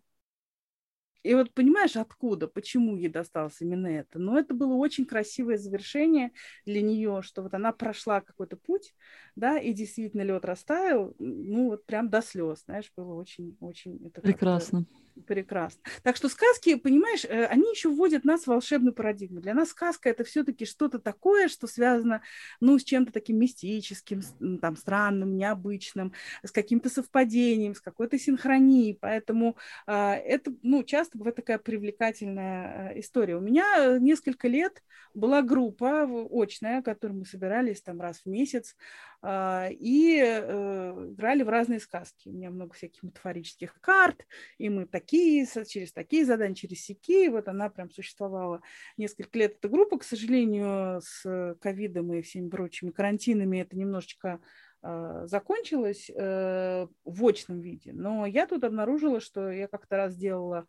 [1.28, 4.18] И вот понимаешь, откуда, почему ей досталось именно это?
[4.18, 6.32] Но это было очень красивое завершение
[6.64, 8.94] для нее, что вот она прошла какой-то путь,
[9.38, 14.10] да, и действительно лед растаял, ну вот прям до слез, знаешь, было очень-очень...
[14.10, 14.86] Прекрасно.
[15.26, 15.80] Прекрасно.
[16.02, 19.40] Так что сказки, понимаешь, э, они еще вводят нас в волшебную парадигму.
[19.40, 22.22] Для нас сказка это все-таки что-то такое, что связано,
[22.60, 24.22] ну, с чем-то таким мистическим,
[24.60, 26.12] там, странным, необычным,
[26.42, 28.96] с каким-то совпадением, с какой-то синхронией.
[29.00, 33.36] Поэтому э, это, ну, часто бывает такая привлекательная э, история.
[33.36, 34.82] У меня э, несколько лет
[35.14, 38.76] была группа очная, которую мы собирались там раз в месяц
[39.20, 42.28] и э, играли в разные сказки.
[42.28, 44.24] У меня много всяких метафорических карт,
[44.58, 47.28] и мы такие, через такие задания, через сики.
[47.28, 48.62] Вот она прям существовала
[48.96, 49.98] несколько лет, эта группа.
[49.98, 54.40] К сожалению, с ковидом и всеми прочими карантинами это немножечко
[54.82, 57.92] э, закончилось э, в очном виде.
[57.92, 60.66] Но я тут обнаружила, что я как-то раз делала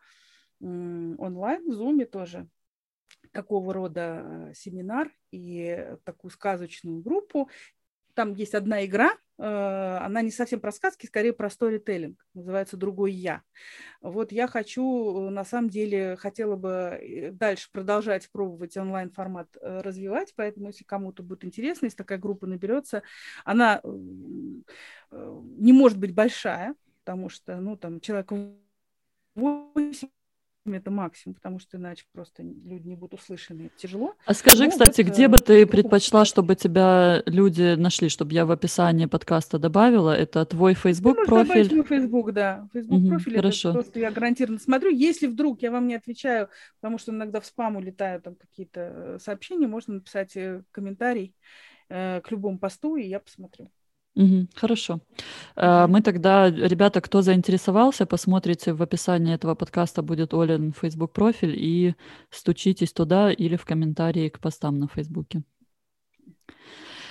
[0.59, 2.49] онлайн, в Zoom тоже
[3.31, 7.49] такого рода э, семинар и такую сказочную группу.
[8.19, 13.13] Там есть одна игра, э, она не совсем про сказки, скорее про сторителлинг, называется «Другой
[13.13, 13.43] я».
[14.01, 20.67] Вот я хочу, э, на самом деле, хотела бы дальше продолжать пробовать онлайн-формат развивать, поэтому,
[20.67, 23.03] если кому-то будет интересно, если такая группа наберется,
[23.45, 28.33] она не может быть большая, потому что, ну, там, человек
[29.35, 30.09] 8
[30.77, 33.63] это максимум, потому что иначе просто люди не будут услышаны.
[33.63, 34.15] Это тяжело.
[34.25, 38.45] А скажи, ну, кстати, вот, где бы ты предпочла, чтобы тебя люди нашли, чтобы я
[38.45, 40.15] в описании подкаста добавила?
[40.15, 41.75] Это твой Facebook ты профиль?
[41.75, 42.67] Мой Facebook, да.
[42.73, 43.35] Facebook угу, профиль.
[43.35, 43.69] Хорошо.
[43.69, 44.91] Это просто я гарантированно смотрю.
[44.91, 46.49] Если вдруг я вам не отвечаю,
[46.79, 51.35] потому что иногда в спам улетают там какие-то э, сообщения, можно написать э, комментарий
[51.89, 53.71] э, к любому посту, и я посмотрю.
[54.19, 54.99] Угу, хорошо.
[55.55, 61.55] Э, мы тогда, ребята, кто заинтересовался, посмотрите в описании этого подкаста будет Олен Facebook профиль
[61.55, 61.95] и
[62.29, 65.43] стучитесь туда или в комментарии к постам на Фейсбуке.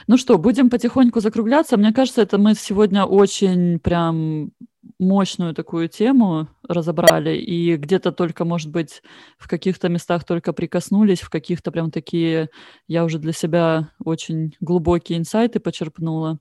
[0.06, 1.78] Ну что, будем потихоньку закругляться.
[1.78, 4.52] Мне кажется, это мы сегодня очень прям
[4.98, 9.02] мощную такую тему разобрали, и где-то только, может быть,
[9.38, 12.50] в каких-то местах только прикоснулись, в каких-то прям такие,
[12.86, 16.38] я уже для себя очень глубокие инсайты почерпнула.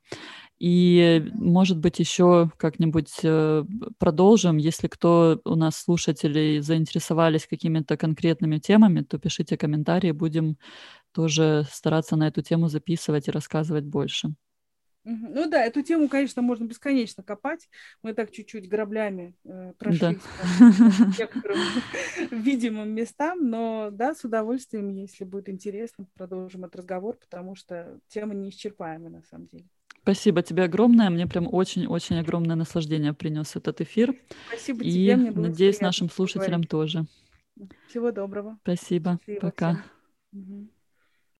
[0.60, 3.64] И, может быть, еще как-нибудь э,
[4.00, 4.58] продолжим.
[4.58, 10.58] Если кто у нас слушателей заинтересовались какими-то конкретными темами, то пишите комментарии, будем
[11.12, 14.34] тоже стараться на эту тему записывать и рассказывать больше.
[15.10, 17.70] Ну да, эту тему, конечно, можно бесконечно копать.
[18.02, 20.12] Мы так чуть-чуть граблями э, прошли да.
[21.18, 21.60] некоторым
[22.32, 28.34] видимым местам, но да, с удовольствием, если будет интересно, продолжим этот разговор, потому что тема
[28.34, 29.68] неисчерпаемая на самом деле.
[30.08, 31.10] Спасибо тебе огромное.
[31.10, 34.16] Мне прям очень-очень огромное наслаждение принес этот эфир.
[34.48, 35.18] Спасибо и тебе.
[35.18, 36.70] Мне надеюсь, нашим слушателям поговорить.
[36.70, 37.06] тоже.
[37.90, 38.58] Всего доброго.
[38.62, 39.20] Спасибо.
[39.22, 39.84] Спасибо Пока.
[40.32, 40.70] Всем.